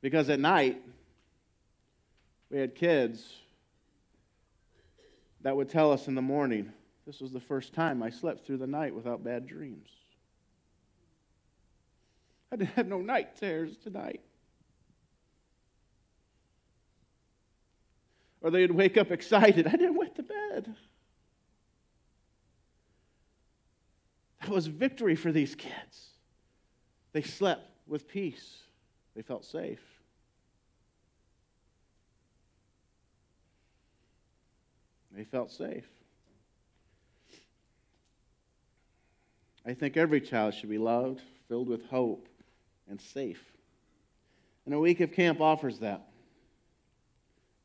because 0.02 0.30
at 0.30 0.40
night, 0.40 0.82
we 2.54 2.60
had 2.60 2.76
kids 2.76 3.26
that 5.42 5.56
would 5.56 5.70
tell 5.70 5.92
us 5.92 6.08
in 6.08 6.14
the 6.14 6.22
morning, 6.22 6.72
this 7.04 7.20
was 7.20 7.32
the 7.32 7.40
first 7.40 7.74
time 7.74 8.04
I 8.04 8.12
slept 8.12 8.46
through 8.46 8.58
the 8.58 8.68
night 8.68 8.94
without 8.94 9.24
bad 9.24 9.48
dreams. 9.48 9.90
I 12.52 12.58
didn't 12.58 12.76
have 12.76 12.88
no 12.88 13.02
night 13.02 13.38
terrors 13.38 13.76
tonight. 13.78 14.22
Or 18.42 18.52
they'd 18.52 18.70
wake 18.70 18.98
up 18.98 19.10
excited. 19.10 19.66
I 19.66 19.72
didn't 19.72 19.98
wet 19.98 20.16
the 20.16 20.22
bed. 20.22 20.76
That 24.42 24.50
was 24.50 24.68
victory 24.68 25.16
for 25.16 25.32
these 25.32 25.56
kids. 25.56 26.10
They 27.14 27.24
slept 27.24 27.68
with 27.88 28.08
peace, 28.08 28.58
they 29.16 29.24
felt 29.24 29.44
safe. 29.44 29.93
They 35.16 35.24
felt 35.24 35.52
safe. 35.52 35.88
I 39.66 39.74
think 39.74 39.96
every 39.96 40.20
child 40.20 40.56
should 40.56 40.70
be 40.70 40.78
loved, 40.78 41.22
filled 41.48 41.70
with 41.70 41.86
hope, 41.86 42.28
and 42.90 43.00
safe. 43.00 43.42
And 44.66 44.74
a 44.74 44.80
week 44.80 45.00
of 45.00 45.14
camp 45.14 45.40
offers 45.40 45.80
that. 45.80 46.08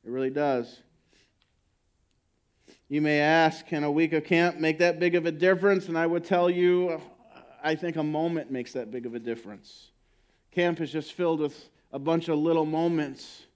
It 0.04 0.10
really 0.10 0.30
does. 0.30 0.80
You 2.88 3.02
may 3.02 3.20
ask, 3.20 3.66
can 3.66 3.84
a 3.84 3.90
week 3.90 4.12
of 4.12 4.24
camp 4.24 4.56
make 4.56 4.78
that 4.78 5.00
big 5.00 5.14
of 5.14 5.26
a 5.26 5.32
difference? 5.32 5.88
And 5.88 5.98
I 5.98 6.06
would 6.06 6.24
tell 6.24 6.48
you, 6.48 7.00
I 7.62 7.74
think 7.74 7.96
a 7.96 8.02
moment 8.02 8.50
makes 8.50 8.72
that 8.72 8.90
big 8.90 9.06
of 9.06 9.14
a 9.14 9.18
difference. 9.18 9.90
Camp 10.52 10.80
is 10.80 10.90
just 10.90 11.12
filled 11.12 11.40
with 11.40 11.68
a 11.92 11.98
bunch 11.98 12.28
of 12.28 12.38
little 12.38 12.64
moments. 12.64 13.46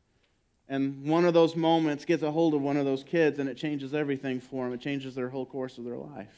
And 0.73 1.05
one 1.05 1.27
of 1.27 1.35
those 1.35 1.55
moments 1.55 2.07
gets 2.07 2.23
a 2.23 2.31
hold 2.31 2.55
of 2.55 2.63
one 2.63 2.79
of 2.79 2.87
those 2.87 3.05
kids, 3.05 3.39
and 3.39 3.47
it 3.47 3.59
changes 3.59 3.93
everything 3.93 4.41
for 4.41 4.65
them. 4.65 4.73
It 4.73 4.81
changes 4.81 5.15
their 5.15 5.29
whole 5.29 5.45
course 5.45 5.77
of 5.77 5.85
their 5.85 5.99
life. 5.99 6.33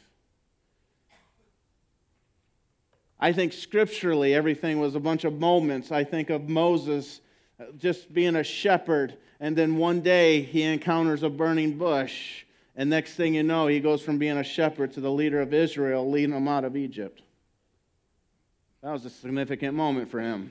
I 3.21 3.33
think 3.33 3.53
scripturally 3.53 4.35
everything 4.35 4.81
was 4.81 4.97
a 4.97 5.01
bunch 5.01 5.23
of 5.23 5.39
moments. 5.39 5.93
I 5.93 6.03
think 6.03 6.31
of 6.31 6.49
Moses 6.49 7.21
uh, 7.61 7.67
just 7.79 8.13
being 8.13 8.35
a 8.35 8.43
shepherd, 8.43 9.17
and 9.39 9.55
then 9.55 9.77
one 9.77 10.01
day 10.01 10.43
he 10.43 10.63
encounters 10.63 11.23
a 11.23 11.31
burning 11.31 11.79
bush. 11.79 12.45
And 12.75 12.91
next 12.91 13.15
thing 13.15 13.37
you 13.37 13.45
know, 13.45 13.69
he 13.69 13.79
goes 13.79 14.03
from 14.03 14.19
being 14.19 14.37
a 14.37 14.43
shepherd 14.43 14.95
to 14.95 15.01
the 15.01 15.13
leader 15.13 15.41
of 15.43 15.55
Israel, 15.55 16.11
leading 16.11 16.35
them 16.35 16.49
out 16.49 16.65
of 16.65 16.77
Egypt. 16.77 17.23
That 18.83 18.91
was 18.91 19.05
a 19.05 19.11
significant 19.11 19.77
moment 19.77 20.11
for 20.11 20.19
him. 20.19 20.51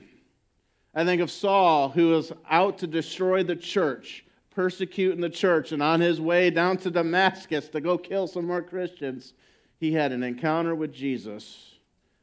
I 0.94 1.04
think 1.04 1.20
of 1.20 1.30
Saul, 1.30 1.88
who 1.88 2.10
was 2.10 2.32
out 2.48 2.78
to 2.78 2.86
destroy 2.86 3.42
the 3.42 3.56
church, 3.56 4.24
persecuting 4.50 5.20
the 5.20 5.28
church, 5.30 5.72
and 5.72 5.82
on 5.82 6.00
his 6.00 6.20
way 6.20 6.50
down 6.50 6.76
to 6.78 6.90
Damascus 6.90 7.68
to 7.70 7.80
go 7.80 7.98
kill 7.98 8.28
some 8.28 8.46
more 8.46 8.62
Christians, 8.62 9.32
he 9.80 9.92
had 9.92 10.12
an 10.12 10.22
encounter 10.22 10.74
with 10.74 10.92
Jesus 10.92 11.72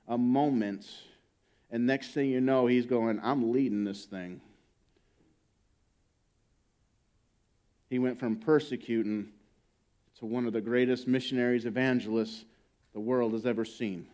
a 0.08 0.18
moment, 0.18 0.88
and 1.70 1.86
next 1.86 2.12
thing 2.12 2.30
you 2.30 2.40
know, 2.40 2.68
he's 2.68 2.86
going, 2.86 3.20
I'm 3.22 3.52
leading 3.52 3.84
this 3.84 4.06
thing. 4.06 4.40
He 7.90 8.00
went 8.00 8.20
from 8.20 8.38
persecuting 8.38 9.28
to 10.20 10.26
one 10.26 10.48
of 10.48 10.54
the 10.54 10.62
greatest 10.62 11.10
missionaries, 11.10 11.66
evangelists 11.66 12.46
the 12.94 13.00
world 13.02 13.34
has 13.34 13.46
ever 13.46 13.66
seen. 13.66 14.08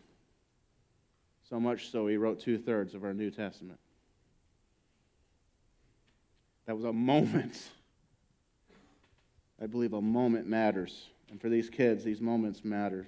So 1.48 1.60
much 1.60 1.91
so, 1.91 2.08
he 2.08 2.17
wrote 2.17 2.39
two 2.39 2.58
thirds 2.58 2.96
of 2.96 3.04
our 3.04 3.13
New 3.13 3.30
Testament. 3.30 3.80
That 6.68 6.76
was 6.76 6.86
a 6.86 6.94
moment. 6.94 7.70
I 9.62 9.66
believe 9.66 9.94
a 9.94 10.02
moment 10.02 10.48
matters. 10.48 11.08
And 11.32 11.42
for 11.42 11.50
these 11.50 11.70
kids, 11.70 12.04
these 12.04 12.22
moments 12.22 12.64
matter. 12.64 13.08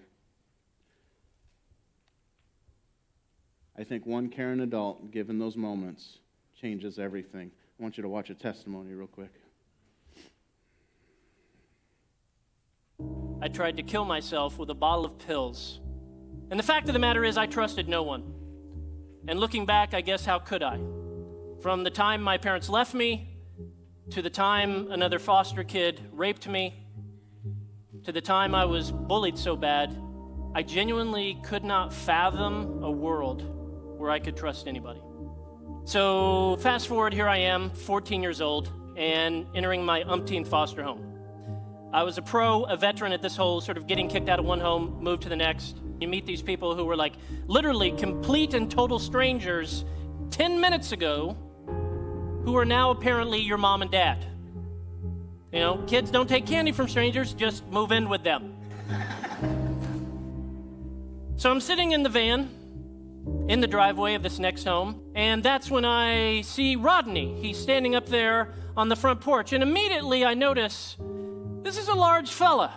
I 3.78 3.84
think 3.84 4.06
one 4.06 4.30
caring 4.30 4.62
adult, 4.62 5.12
given 5.12 5.39
those 5.39 5.56
moments, 5.56 6.19
changes 6.60 7.00
everything. 7.00 7.52
I 7.80 7.84
want 7.84 7.98
you 7.98 8.02
to 8.02 8.10
watch 8.10 8.30
a 8.30 8.34
testimony 8.34 8.93
real 8.93 9.08
quick. 9.08 9.32
I 13.41 13.48
tried 13.48 13.78
to 13.78 13.84
kill 13.84 14.04
myself 14.04 14.58
with 14.58 14.69
a 14.69 14.74
bottle 14.74 15.06
of 15.06 15.17
pills. 15.17 15.80
And 16.50 16.60
the 16.60 16.63
fact 16.63 16.88
of 16.88 16.93
the 16.93 17.00
matter 17.00 17.24
is, 17.24 17.38
I 17.38 17.45
trusted 17.45 17.88
no 17.88 18.04
one. 18.04 18.34
And 19.28 19.39
looking 19.39 19.65
back, 19.65 19.93
I 19.93 20.02
guess 20.02 20.26
how 20.26 20.39
could 20.39 20.63
I? 20.63 20.80
From 21.62 21.84
the 21.84 21.89
time 21.89 22.22
my 22.22 22.38
parents 22.38 22.67
left 22.69 22.93
me, 22.93 23.28
to 24.12 24.22
the 24.22 24.30
time 24.30 24.91
another 24.91 25.19
foster 25.19 25.63
kid 25.63 26.02
raped 26.12 26.48
me, 26.48 26.86
to 28.04 28.12
the 28.12 28.22
time 28.22 28.56
I 28.56 28.65
was 28.65 28.91
bullied 28.91 29.38
so 29.38 29.56
bad 29.56 29.95
I 30.56 30.63
genuinely 30.63 31.39
could 31.43 31.63
not 31.63 31.93
fathom 31.93 32.84
a 32.84 32.89
world 32.89 33.43
where 34.00 34.10
I 34.10 34.17
could 34.17 34.36
trust 34.36 34.67
anybody. 34.67 35.00
So, 35.86 36.58
fast 36.58 36.88
forward, 36.88 37.13
here 37.13 37.28
I 37.28 37.38
am, 37.38 37.69
14 37.69 38.24
years 38.24 38.41
old, 38.41 38.72
and 38.98 39.45
entering 39.54 39.86
my 39.86 40.02
umpteenth 40.04 40.48
foster 40.48 40.82
home. 40.82 41.06
I 41.93 42.02
was 42.02 42.17
a 42.17 42.24
pro, 42.24 42.63
a 42.63 42.76
veteran 42.76 43.12
at 43.12 43.22
this 43.22 43.36
whole 43.36 43.62
sort 43.62 43.78
of 43.78 43.86
getting 43.86 44.08
kicked 44.08 44.28
out 44.28 44.39
of 44.39 44.45
one 44.45 44.60
home, 44.60 44.98
moved 45.02 45.22
to 45.24 45.30
the 45.30 45.36
next. 45.36 45.78
You 46.00 46.08
meet 46.08 46.26
these 46.26 46.41
people 46.41 46.76
who 46.76 46.86
were 46.86 46.95
like 46.95 47.13
literally 47.45 47.91
complete 47.91 48.56
and 48.56 48.72
total 48.72 48.98
strangers 48.98 49.86
10 50.32 50.60
minutes 50.60 50.91
ago 50.91 51.38
who 52.43 52.56
are 52.58 52.65
now 52.65 52.91
apparently 52.91 53.39
your 53.39 53.58
mom 53.58 53.82
and 53.82 53.91
dad. 53.91 54.25
You 55.52 55.60
know, 55.60 55.78
kids 55.88 56.12
don't 56.12 56.28
take 56.28 56.45
candy 56.45 56.71
from 56.71 56.88
strangers, 56.88 57.34
just 57.34 57.65
move 57.67 57.91
in 57.91 58.08
with 58.08 58.23
them. 58.23 58.56
so 61.38 61.49
I'm 61.49 61.60
sitting 61.60 61.91
in 61.91 62.04
the 62.04 62.10
van 62.10 62.49
in 63.47 63.60
the 63.62 63.67
driveway 63.67 64.13
of 64.13 64.23
this 64.23 64.39
next 64.39 64.63
home, 64.63 65.02
and 65.15 65.41
that's 65.41 65.71
when 65.71 65.86
I 65.86 66.41
see 66.41 66.75
Rodney. 66.75 67.39
He's 67.41 67.58
standing 67.58 67.95
up 67.95 68.08
there 68.08 68.54
on 68.78 68.89
the 68.89 68.95
front 68.95 69.21
porch, 69.21 69.54
and 69.54 69.63
immediately 69.63 70.23
I 70.23 70.36
notice 70.36 70.97
this 71.63 71.78
is 71.78 71.88
a 71.88 71.95
large 71.95 72.32
fella. 72.32 72.73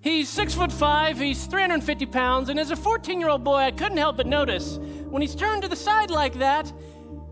He's 0.00 0.28
six 0.28 0.54
foot 0.54 0.72
five, 0.72 1.18
he's 1.18 1.46
350 1.46 2.06
pounds, 2.06 2.48
and 2.48 2.58
as 2.58 2.70
a 2.70 2.76
14 2.76 3.20
year 3.20 3.28
old 3.28 3.44
boy, 3.44 3.56
I 3.56 3.70
couldn't 3.70 3.98
help 3.98 4.16
but 4.16 4.26
notice 4.26 4.78
when 5.08 5.22
he's 5.22 5.34
turned 5.34 5.62
to 5.62 5.68
the 5.68 5.76
side 5.76 6.10
like 6.10 6.34
that, 6.38 6.72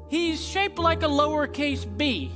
he's 0.09 0.45
shaped 0.45 0.79
like 0.79 1.03
a 1.03 1.07
lowercase 1.07 1.85
b. 1.97 2.33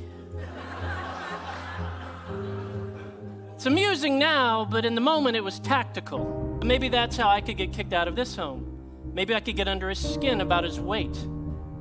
it's 3.54 3.66
amusing 3.66 4.18
now, 4.18 4.66
but 4.70 4.84
in 4.84 4.94
the 4.94 5.00
moment 5.00 5.36
it 5.36 5.44
was 5.44 5.60
tactical. 5.60 6.58
Maybe 6.64 6.88
that's 6.88 7.16
how 7.16 7.28
I 7.28 7.40
could 7.40 7.56
get 7.56 7.72
kicked 7.72 7.92
out 7.92 8.08
of 8.08 8.16
this 8.16 8.36
home. 8.36 8.66
Maybe 9.12 9.34
I 9.34 9.40
could 9.40 9.56
get 9.56 9.68
under 9.68 9.88
his 9.88 9.98
skin 9.98 10.40
about 10.40 10.64
his 10.64 10.78
weight. 10.78 11.16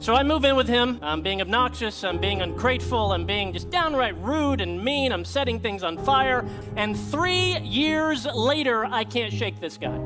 So 0.01 0.15
I 0.15 0.23
move 0.23 0.45
in 0.45 0.55
with 0.55 0.67
him. 0.67 0.97
I'm 1.01 1.21
being 1.21 1.41
obnoxious, 1.41 2.05
I'm 2.05 2.19
being 2.19 2.41
ungrateful, 2.41 3.11
I'm 3.11 3.25
being 3.25 3.51
just 3.51 3.69
downright 3.69 4.17
rude 4.17 4.61
and 4.61 4.81
mean, 4.81 5.11
I'm 5.11 5.25
setting 5.25 5.59
things 5.59 5.83
on 5.83 5.97
fire. 5.97 6.47
And 6.77 6.97
three 6.97 7.59
years 7.59 8.25
later, 8.25 8.85
I 8.85 9.03
can't 9.03 9.33
shake 9.33 9.59
this 9.59 9.77
guy. 9.77 9.99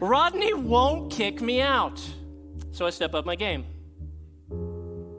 Rodney 0.00 0.52
won't 0.52 1.12
kick 1.12 1.40
me 1.40 1.60
out. 1.60 2.02
So 2.72 2.86
I 2.86 2.90
step 2.90 3.14
up 3.14 3.24
my 3.24 3.36
game. 3.36 3.64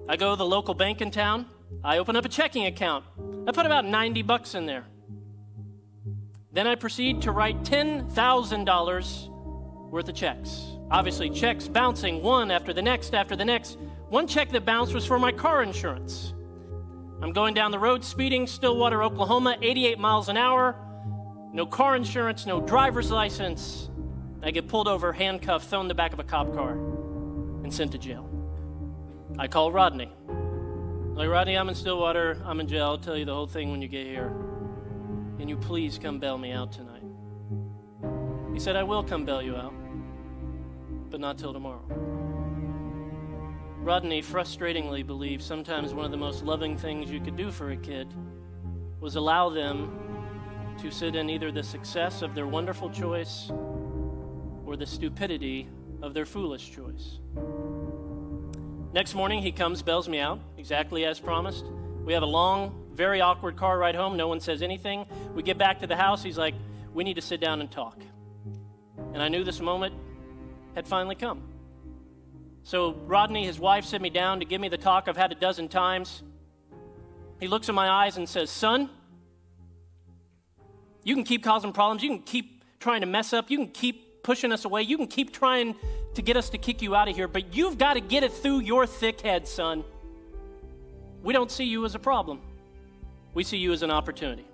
I 0.09 0.17
go 0.17 0.31
to 0.31 0.35
the 0.35 0.45
local 0.45 0.73
bank 0.73 1.01
in 1.01 1.11
town. 1.11 1.45
I 1.83 1.99
open 1.99 2.15
up 2.15 2.25
a 2.25 2.29
checking 2.29 2.65
account. 2.65 3.05
I 3.47 3.51
put 3.51 3.65
about 3.65 3.85
90 3.85 4.21
bucks 4.23 4.55
in 4.55 4.65
there. 4.65 4.85
Then 6.51 6.67
I 6.67 6.75
proceed 6.75 7.21
to 7.23 7.31
write 7.31 7.63
$10,000 7.63 9.89
worth 9.89 10.09
of 10.09 10.15
checks. 10.15 10.65
Obviously, 10.91 11.29
checks 11.29 11.67
bouncing 11.67 12.21
one 12.21 12.51
after 12.51 12.73
the 12.73 12.81
next 12.81 13.13
after 13.13 13.35
the 13.35 13.45
next. 13.45 13.77
One 14.09 14.27
check 14.27 14.51
that 14.51 14.65
bounced 14.65 14.93
was 14.93 15.05
for 15.05 15.17
my 15.17 15.31
car 15.31 15.63
insurance. 15.63 16.33
I'm 17.21 17.31
going 17.31 17.53
down 17.53 17.71
the 17.71 17.79
road 17.79 18.03
speeding, 18.03 18.47
Stillwater, 18.47 19.01
Oklahoma, 19.01 19.57
88 19.61 19.97
miles 19.97 20.29
an 20.29 20.37
hour. 20.37 20.75
No 21.53 21.65
car 21.65 21.95
insurance, 21.95 22.45
no 22.45 22.61
driver's 22.61 23.11
license. 23.11 23.89
I 24.41 24.51
get 24.51 24.67
pulled 24.67 24.87
over, 24.87 25.13
handcuffed, 25.13 25.69
thrown 25.69 25.85
in 25.85 25.87
the 25.87 25.95
back 25.95 26.13
of 26.13 26.19
a 26.19 26.23
cop 26.23 26.53
car, 26.53 26.77
sent 27.73 27.91
to 27.91 27.97
jail. 27.97 28.29
I 29.37 29.47
call 29.47 29.71
Rodney. 29.71 30.11
Like, 31.15 31.29
Rodney, 31.29 31.57
I'm 31.57 31.69
in 31.69 31.75
Stillwater. 31.75 32.41
I'm 32.45 32.59
in 32.59 32.67
jail. 32.67 32.85
I'll 32.85 32.97
tell 32.97 33.17
you 33.17 33.25
the 33.25 33.33
whole 33.33 33.47
thing 33.47 33.71
when 33.71 33.81
you 33.81 33.87
get 33.87 34.05
here. 34.05 34.33
Can 35.37 35.47
you 35.49 35.57
please 35.57 35.97
come 35.97 36.19
bail 36.19 36.37
me 36.37 36.51
out 36.51 36.71
tonight? 36.71 37.03
He 38.53 38.59
said, 38.59 38.75
I 38.75 38.83
will 38.83 39.03
come 39.03 39.25
bail 39.25 39.41
you 39.41 39.55
out 39.55 39.73
but 41.13 41.19
not 41.19 41.37
till 41.37 41.53
tomorrow. 41.53 41.85
Rodney 43.83 44.23
frustratingly 44.23 45.05
believed 45.05 45.43
sometimes 45.43 45.93
one 45.93 46.05
of 46.05 46.11
the 46.11 46.17
most 46.17 46.43
loving 46.43 46.75
things 46.75 47.11
you 47.11 47.21
could 47.21 47.37
do 47.37 47.51
for 47.51 47.69
a 47.69 47.77
kid 47.77 48.11
was 48.99 49.15
allow 49.15 49.47
them 49.47 50.75
to 50.79 50.89
sit 50.89 51.15
in 51.15 51.29
either 51.29 51.51
the 51.51 51.61
success 51.61 52.23
of 52.23 52.33
their 52.33 52.47
wonderful 52.47 52.89
choice 52.89 53.51
or 54.65 54.75
the 54.75 54.87
stupidity 54.87 55.69
of 56.01 56.15
their 56.15 56.25
foolish 56.25 56.71
choice. 56.71 57.19
Next 58.93 59.15
morning, 59.15 59.41
he 59.41 59.51
comes, 59.51 59.81
bails 59.81 60.07
me 60.07 60.19
out, 60.19 60.39
exactly 60.55 61.03
as 61.03 61.19
promised. 61.19 61.65
We 62.05 62.13
have 62.13 62.21
a 62.21 62.27
long, 62.27 62.85
very 62.93 63.21
awkward 63.21 63.57
car 63.57 63.79
ride 63.79 63.95
home. 63.95 64.15
No 64.15 64.27
one 64.27 64.39
says 64.39 64.61
anything. 64.61 65.07
We 65.33 65.41
get 65.41 65.57
back 65.57 65.79
to 65.79 65.87
the 65.87 65.95
house. 65.95 66.21
He's 66.21 66.37
like, 66.37 66.53
We 66.93 67.03
need 67.03 67.15
to 67.15 67.21
sit 67.21 67.41
down 67.41 67.59
and 67.59 67.71
talk. 67.71 67.99
And 69.13 69.21
I 69.21 69.29
knew 69.29 69.43
this 69.43 69.59
moment 69.59 69.95
had 70.75 70.87
finally 70.87 71.15
come. 71.15 71.41
So 72.61 72.93
Rodney, 73.07 73.47
his 73.47 73.59
wife, 73.59 73.83
sit 73.83 73.99
me 73.99 74.11
down 74.11 74.39
to 74.41 74.45
give 74.45 74.61
me 74.61 74.69
the 74.69 74.77
talk 74.77 75.07
I've 75.07 75.17
had 75.17 75.31
a 75.31 75.35
dozen 75.35 75.69
times. 75.69 76.21
He 77.39 77.47
looks 77.47 77.69
in 77.69 77.73
my 77.75 77.89
eyes 77.89 78.17
and 78.17 78.29
says, 78.29 78.51
Son, 78.51 78.91
you 81.03 81.15
can 81.15 81.23
keep 81.23 81.43
causing 81.43 81.73
problems. 81.73 82.03
You 82.03 82.09
can 82.09 82.21
keep 82.21 82.63
trying 82.79 83.01
to 83.01 83.07
mess 83.07 83.33
up. 83.33 83.49
You 83.49 83.57
can 83.57 83.69
keep 83.69 84.02
pushing 84.23 84.51
us 84.51 84.65
away. 84.65 84.81
You 84.81 84.97
can 84.97 85.07
keep 85.07 85.33
trying 85.33 85.75
to 86.15 86.21
get 86.21 86.37
us 86.37 86.49
to 86.49 86.57
kick 86.57 86.81
you 86.81 86.95
out 86.95 87.07
of 87.07 87.15
here, 87.15 87.27
but 87.27 87.55
you've 87.55 87.77
got 87.77 87.95
to 87.95 88.01
get 88.01 88.23
it 88.23 88.31
through 88.31 88.61
your 88.61 88.87
thick 88.87 89.21
head, 89.21 89.47
son. 89.47 89.83
We 91.21 91.33
don't 91.33 91.51
see 91.51 91.65
you 91.65 91.85
as 91.85 91.93
a 91.93 91.99
problem, 91.99 92.41
we 93.33 93.43
see 93.43 93.57
you 93.57 93.71
as 93.73 93.83
an 93.83 93.91
opportunity. 93.91 94.45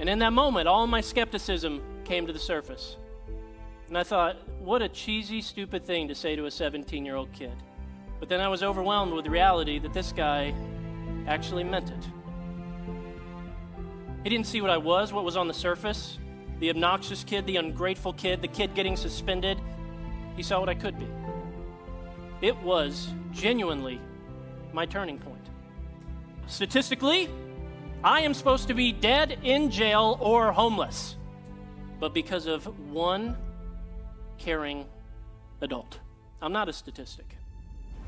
And 0.00 0.08
in 0.08 0.20
that 0.20 0.32
moment, 0.32 0.68
all 0.68 0.86
my 0.86 1.00
skepticism 1.00 1.82
came 2.04 2.26
to 2.26 2.32
the 2.32 2.38
surface. 2.38 2.96
And 3.88 3.98
I 3.98 4.04
thought, 4.04 4.36
what 4.60 4.80
a 4.80 4.88
cheesy, 4.88 5.40
stupid 5.40 5.84
thing 5.84 6.08
to 6.08 6.14
say 6.14 6.36
to 6.36 6.46
a 6.46 6.50
17 6.50 7.04
year 7.04 7.16
old 7.16 7.32
kid. 7.32 7.54
But 8.20 8.28
then 8.28 8.40
I 8.40 8.48
was 8.48 8.62
overwhelmed 8.62 9.12
with 9.12 9.24
the 9.24 9.30
reality 9.30 9.78
that 9.80 9.92
this 9.92 10.12
guy 10.12 10.54
actually 11.26 11.64
meant 11.64 11.90
it. 11.90 12.08
He 14.22 14.30
didn't 14.30 14.46
see 14.46 14.60
what 14.60 14.70
I 14.70 14.76
was, 14.76 15.12
what 15.12 15.24
was 15.24 15.36
on 15.36 15.48
the 15.48 15.54
surface 15.54 16.18
the 16.60 16.70
obnoxious 16.70 17.24
kid, 17.24 17.46
the 17.46 17.56
ungrateful 17.56 18.12
kid, 18.12 18.42
the 18.42 18.48
kid 18.48 18.74
getting 18.74 18.96
suspended. 18.96 19.60
He 20.36 20.42
saw 20.42 20.60
what 20.60 20.68
I 20.68 20.74
could 20.74 20.98
be. 20.98 21.06
It 22.40 22.56
was 22.62 23.08
genuinely 23.32 24.00
my 24.72 24.86
turning 24.86 25.18
point. 25.18 25.46
Statistically, 26.46 27.28
I 28.02 28.20
am 28.20 28.34
supposed 28.34 28.68
to 28.68 28.74
be 28.74 28.92
dead, 28.92 29.38
in 29.42 29.70
jail, 29.70 30.18
or 30.20 30.52
homeless. 30.52 31.16
But 31.98 32.14
because 32.14 32.46
of 32.46 32.64
one 32.90 33.36
caring 34.38 34.86
adult. 35.60 35.98
I'm 36.40 36.52
not 36.52 36.68
a 36.68 36.72
statistic. 36.72 37.36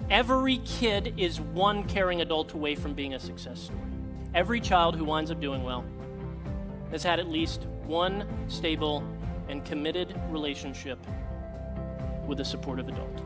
Every 0.08 0.58
kid 0.58 1.14
is 1.16 1.40
one 1.40 1.84
caring 1.84 2.20
adult 2.20 2.54
away 2.54 2.74
from 2.76 2.94
being 2.94 3.14
a 3.14 3.20
success 3.20 3.60
story. 3.60 3.80
Every 4.32 4.60
child 4.60 4.94
who 4.96 5.04
winds 5.04 5.30
up 5.30 5.40
doing 5.40 5.64
well 5.64 5.84
has 6.90 7.03
had 7.03 7.20
at 7.20 7.29
least 7.29 7.66
one 7.85 8.26
stable 8.48 9.05
and 9.48 9.64
committed 9.64 10.14
relationship 10.29 10.98
with 12.26 12.40
a 12.40 12.44
supportive 12.44 12.88
adult. 12.88 13.22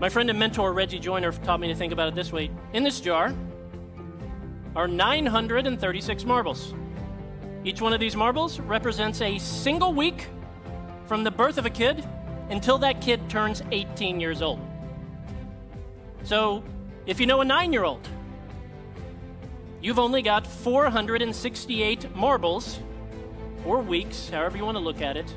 My 0.00 0.08
friend 0.08 0.28
and 0.28 0.38
mentor 0.38 0.72
Reggie 0.72 0.98
Joiner 0.98 1.32
taught 1.32 1.60
me 1.60 1.68
to 1.68 1.74
think 1.74 1.92
about 1.92 2.08
it 2.08 2.14
this 2.14 2.32
way 2.32 2.50
In 2.72 2.82
this 2.82 3.00
jar 3.00 3.34
are 4.76 4.88
936 4.88 6.24
marbles. 6.24 6.74
Each 7.64 7.80
one 7.80 7.92
of 7.92 8.00
these 8.00 8.16
marbles 8.16 8.60
represents 8.60 9.20
a 9.22 9.38
single 9.38 9.94
week 9.94 10.28
from 11.06 11.24
the 11.24 11.30
birth 11.30 11.58
of 11.58 11.64
a 11.64 11.70
kid 11.70 12.06
until 12.50 12.76
that 12.78 13.00
kid 13.00 13.30
turns 13.30 13.62
18 13.70 14.20
years 14.20 14.42
old. 14.42 14.60
So, 16.24 16.62
if 17.06 17.20
you 17.20 17.26
know 17.26 17.40
a 17.40 17.44
nine 17.44 17.72
year 17.72 17.84
old, 17.84 18.06
you've 19.84 19.98
only 19.98 20.22
got 20.22 20.46
468 20.46 22.16
marbles, 22.16 22.80
or 23.66 23.82
weeks, 23.82 24.30
however 24.30 24.56
you 24.56 24.64
want 24.64 24.78
to 24.78 24.82
look 24.82 25.02
at 25.02 25.18
it, 25.18 25.36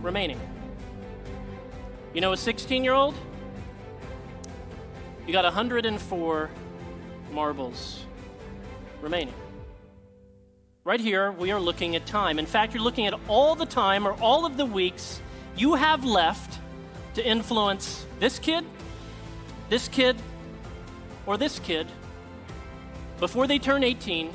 remaining. 0.00 0.40
You 2.14 2.20
know 2.20 2.32
a 2.32 2.36
16 2.36 2.84
year 2.84 2.92
old? 2.92 3.16
You 5.26 5.32
got 5.32 5.44
104 5.44 6.50
marbles 7.32 8.04
remaining. 9.00 9.34
Right 10.84 11.00
here, 11.00 11.32
we 11.32 11.50
are 11.50 11.60
looking 11.60 11.96
at 11.96 12.06
time. 12.06 12.38
In 12.38 12.46
fact, 12.46 12.74
you're 12.74 12.84
looking 12.84 13.06
at 13.06 13.14
all 13.26 13.56
the 13.56 13.66
time 13.66 14.06
or 14.06 14.12
all 14.20 14.46
of 14.46 14.56
the 14.56 14.66
weeks 14.66 15.20
you 15.56 15.74
have 15.74 16.04
left 16.04 16.60
to 17.14 17.26
influence 17.26 18.06
this 18.20 18.38
kid, 18.38 18.64
this 19.70 19.88
kid, 19.88 20.16
or 21.26 21.36
this 21.36 21.58
kid 21.58 21.88
before 23.22 23.46
they 23.46 23.56
turn 23.56 23.84
18 23.84 24.32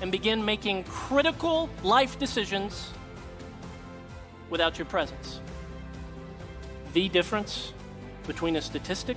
and 0.00 0.12
begin 0.12 0.44
making 0.44 0.84
critical 0.84 1.68
life 1.82 2.20
decisions 2.20 2.92
without 4.48 4.78
your 4.78 4.86
presence. 4.86 5.40
The 6.92 7.08
difference 7.08 7.72
between 8.28 8.54
a 8.54 8.62
statistic 8.62 9.16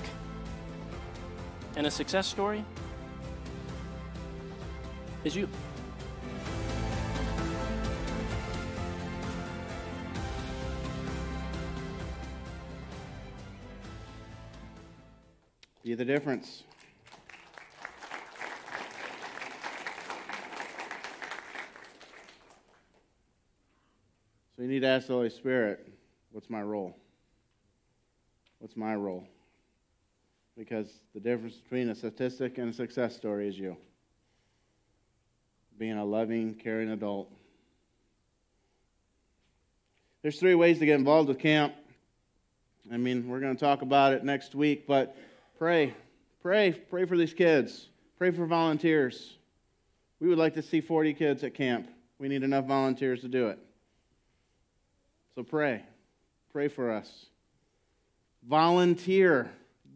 and 1.75 1.85
a 1.85 1.91
success 1.91 2.25
story 2.25 2.65
is 5.23 5.35
you. 5.35 5.47
Be 15.83 15.93
the 15.93 16.03
difference. 16.03 16.63
So 24.55 24.61
you 24.61 24.67
need 24.67 24.81
to 24.81 24.87
ask 24.87 25.07
the 25.07 25.13
Holy 25.13 25.31
Spirit, 25.31 25.91
what's 26.31 26.49
my 26.49 26.61
role? 26.61 26.95
What's 28.59 28.77
my 28.77 28.95
role? 28.95 29.27
Because 30.57 30.91
the 31.15 31.19
difference 31.19 31.55
between 31.55 31.89
a 31.89 31.95
statistic 31.95 32.59
and 32.59 32.69
a 32.69 32.73
success 32.73 33.15
story 33.15 33.47
is 33.47 33.57
you. 33.57 33.75
Being 35.79 35.97
a 35.97 36.05
loving, 36.05 36.53
caring 36.53 36.91
adult. 36.91 37.31
There's 40.21 40.39
three 40.39 40.55
ways 40.55 40.77
to 40.79 40.85
get 40.85 40.99
involved 40.99 41.29
with 41.29 41.39
camp. 41.39 41.73
I 42.91 42.97
mean, 42.97 43.27
we're 43.27 43.39
going 43.39 43.55
to 43.55 43.59
talk 43.59 43.81
about 43.81 44.13
it 44.13 44.23
next 44.23 44.53
week, 44.53 44.85
but 44.85 45.17
pray. 45.57 45.95
Pray. 46.43 46.71
Pray 46.71 47.05
for 47.05 47.17
these 47.17 47.33
kids. 47.33 47.87
Pray 48.19 48.29
for 48.29 48.45
volunteers. 48.45 49.37
We 50.19 50.27
would 50.27 50.37
like 50.37 50.53
to 50.53 50.61
see 50.61 50.79
40 50.79 51.15
kids 51.15 51.43
at 51.43 51.55
camp. 51.55 51.89
We 52.19 52.27
need 52.27 52.43
enough 52.43 52.65
volunteers 52.65 53.21
to 53.21 53.27
do 53.27 53.47
it. 53.47 53.59
So 55.35 55.43
pray. 55.43 55.83
Pray 56.51 56.67
for 56.67 56.91
us. 56.91 57.25
Volunteer. 58.47 59.51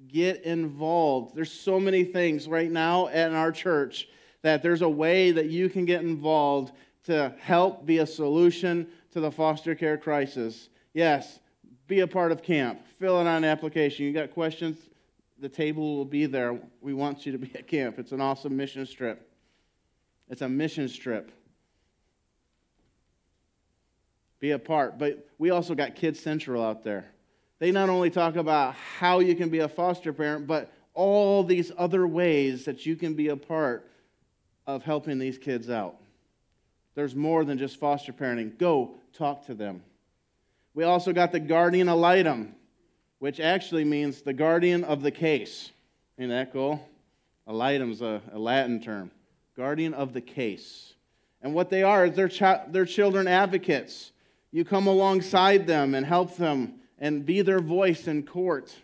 Get 0.07 0.43
involved. 0.43 1.35
There's 1.35 1.51
so 1.51 1.79
many 1.79 2.03
things 2.03 2.47
right 2.47 2.71
now 2.71 3.07
in 3.07 3.33
our 3.33 3.51
church 3.51 4.07
that 4.41 4.63
there's 4.63 4.81
a 4.81 4.89
way 4.89 5.31
that 5.31 5.47
you 5.47 5.69
can 5.69 5.85
get 5.85 6.01
involved 6.01 6.71
to 7.05 7.33
help 7.39 7.85
be 7.85 7.99
a 7.99 8.07
solution 8.07 8.87
to 9.11 9.19
the 9.19 9.31
foster 9.31 9.75
care 9.75 9.97
crisis. 9.97 10.69
Yes, 10.93 11.39
be 11.87 11.99
a 11.99 12.07
part 12.07 12.31
of 12.31 12.41
camp. 12.41 12.81
Fill 12.99 13.17
out 13.17 13.27
an 13.27 13.43
application. 13.43 14.05
You 14.05 14.13
got 14.13 14.31
questions? 14.31 14.77
The 15.39 15.49
table 15.49 15.97
will 15.97 16.05
be 16.05 16.25
there. 16.25 16.59
We 16.81 16.93
want 16.93 17.25
you 17.25 17.31
to 17.33 17.37
be 17.37 17.51
at 17.55 17.67
camp. 17.67 17.99
It's 17.99 18.11
an 18.11 18.21
awesome 18.21 18.55
mission 18.55 18.85
trip. 18.87 19.29
It's 20.29 20.41
a 20.41 20.49
mission 20.49 20.89
trip. 20.89 21.31
Be 24.39 24.51
a 24.51 24.59
part. 24.59 24.97
But 24.97 25.27
we 25.37 25.49
also 25.49 25.75
got 25.75 25.95
Kids 25.95 26.19
Central 26.19 26.63
out 26.63 26.83
there. 26.83 27.05
They 27.59 27.71
not 27.71 27.89
only 27.89 28.09
talk 28.09 28.35
about 28.35 28.75
how 28.99 29.19
you 29.19 29.35
can 29.35 29.49
be 29.49 29.59
a 29.59 29.67
foster 29.67 30.13
parent, 30.13 30.45
but 30.47 30.71
all 30.93 31.43
these 31.43 31.71
other 31.77 32.07
ways 32.07 32.65
that 32.65 32.85
you 32.85 32.95
can 32.95 33.13
be 33.13 33.29
a 33.29 33.37
part 33.37 33.89
of 34.65 34.83
helping 34.83 35.17
these 35.17 35.37
kids 35.37 35.69
out. 35.69 35.95
There's 36.95 37.15
more 37.15 37.45
than 37.45 37.57
just 37.57 37.79
foster 37.79 38.11
parenting. 38.11 38.57
Go 38.57 38.95
talk 39.13 39.45
to 39.45 39.53
them. 39.53 39.83
We 40.73 40.83
also 40.83 41.13
got 41.13 41.31
the 41.31 41.39
guardian 41.39 41.89
ad 41.89 41.97
litem, 41.97 42.55
which 43.19 43.39
actually 43.39 43.83
means 43.83 44.21
the 44.21 44.33
guardian 44.33 44.83
of 44.83 45.01
the 45.01 45.11
case. 45.11 45.71
Ain't 46.19 46.29
that 46.29 46.51
cool? 46.53 46.87
Ad 47.47 47.55
litem's 47.55 48.01
a, 48.01 48.21
a 48.33 48.39
Latin 48.39 48.81
term. 48.81 49.11
Guardian 49.55 49.93
of 49.93 50.13
the 50.13 50.21
case. 50.21 50.93
And 51.41 51.53
what 51.53 51.69
they 51.69 51.83
are 51.83 52.05
is 52.05 52.15
they're, 52.15 52.29
chi- 52.29 52.65
they're 52.69 52.85
children 52.85 53.27
advocates. 53.27 54.11
You 54.57 54.65
come 54.65 54.87
alongside 54.87 55.67
them 55.67 55.93
and 55.93 56.03
help 56.03 56.35
them 56.35 56.79
and 56.97 57.23
be 57.23 57.43
their 57.43 57.59
voice 57.59 58.07
in 58.07 58.23
court. 58.23 58.75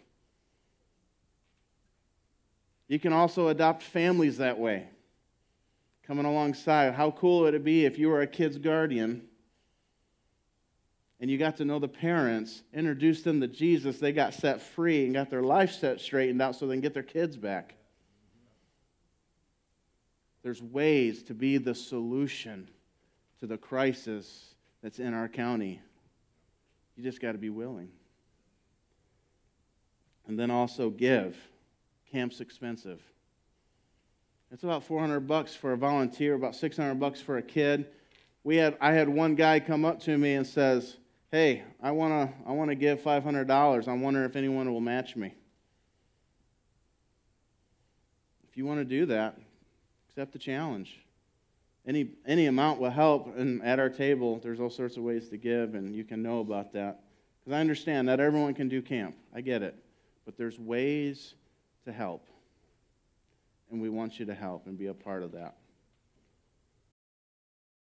You 2.88 3.00
can 3.00 3.12
also 3.12 3.48
adopt 3.48 3.82
families 3.82 4.38
that 4.38 4.60
way 4.60 4.86
coming 6.06 6.26
alongside. 6.26 6.94
How 6.94 7.10
cool 7.10 7.40
would 7.40 7.56
it 7.56 7.64
be 7.64 7.86
if 7.86 7.98
you 7.98 8.10
were 8.10 8.22
a 8.22 8.28
kid's 8.28 8.60
guardian 8.60 9.24
and 11.20 11.32
you 11.32 11.40
got 11.40 11.58
to 11.58 11.66
know 11.66 11.80
the 11.80 11.88
parents, 11.88 12.62
introduced 12.72 13.24
them 13.24 13.42
to 13.42 13.48
Jesus, 13.48 13.98
they 13.98 14.12
got 14.12 14.36
set 14.36 14.62
free 14.62 15.06
and 15.06 15.16
got 15.16 15.32
their 15.32 15.42
life 15.42 15.72
set 15.72 16.00
straightened 16.00 16.40
out 16.40 16.56
so 16.56 16.68
they 16.68 16.76
can 16.76 16.82
get 16.82 16.94
their 16.94 17.02
kids 17.02 17.36
back? 17.36 17.74
There's 20.44 20.62
ways 20.62 21.24
to 21.24 21.34
be 21.34 21.58
the 21.58 21.74
solution 21.74 22.70
to 23.40 23.48
the 23.48 23.58
crisis 23.58 24.53
that's 24.84 25.00
in 25.00 25.14
our 25.14 25.30
county. 25.30 25.82
You 26.96 27.04
just 27.04 27.22
got 27.22 27.32
to 27.32 27.38
be 27.38 27.50
willing. 27.50 27.90
And 30.28 30.38
then 30.38 30.52
also 30.52 30.90
give. 30.90 31.38
Camp's 32.12 32.42
expensive. 32.42 33.02
It's 34.52 34.64
about 34.64 34.84
400 34.84 35.22
bucks 35.22 35.56
for 35.56 35.74
a 35.74 35.78
volunteer, 35.78 36.36
about 36.36 36.56
600 36.56 37.00
bucks 37.00 37.20
for 37.20 37.38
a 37.38 37.42
kid. 37.42 37.88
We 38.44 38.58
had, 38.58 38.78
I 38.80 38.92
had 38.92 39.10
one 39.10 39.34
guy 39.34 39.60
come 39.60 39.84
up 39.86 40.02
to 40.02 40.16
me 40.16 40.34
and 40.34 40.46
says, 40.46 40.98
"Hey, 41.32 41.64
I 41.82 41.92
want 41.92 42.30
to 42.30 42.38
I 42.48 42.52
want 42.52 42.70
to 42.70 42.76
give 42.76 43.00
$500. 43.02 43.88
I 43.88 43.94
wonder 43.94 44.26
if 44.26 44.36
anyone 44.36 44.72
will 44.72 44.82
match 44.82 45.16
me." 45.16 45.34
If 48.48 48.58
you 48.58 48.66
want 48.66 48.80
to 48.82 48.86
do 48.86 49.08
that, 49.08 49.40
accept 50.10 50.34
the 50.34 50.40
challenge. 50.40 51.03
Any 51.86 52.12
any 52.26 52.46
amount 52.46 52.80
will 52.80 52.90
help 52.90 53.36
and 53.38 53.62
at 53.64 53.80
our 53.80 53.90
table 53.90 54.40
there's 54.42 54.60
all 54.60 54.70
sorts 54.70 54.96
of 54.96 55.04
ways 55.04 55.30
to 55.30 55.38
give 55.38 55.76
and 55.76 55.94
you 55.96 56.04
can 56.04 56.24
know 56.24 56.40
about 56.40 56.72
that. 56.74 57.02
Cuz 57.44 57.54
I 57.54 57.60
understand 57.60 58.08
that 58.08 58.20
everyone 58.20 58.54
can 58.54 58.70
do 58.70 58.82
camp. 58.82 59.16
I 59.34 59.42
get 59.42 59.62
it. 59.62 59.76
But 60.26 60.38
there's 60.38 60.60
ways 60.60 61.36
to 61.86 61.92
help 61.92 62.28
and 63.70 63.82
we 63.82 63.90
want 63.90 64.20
you 64.20 64.26
to 64.28 64.34
help 64.34 64.68
and 64.68 64.78
be 64.78 64.88
a 64.88 64.94
part 64.94 65.24
of 65.24 65.32
that. 65.34 65.58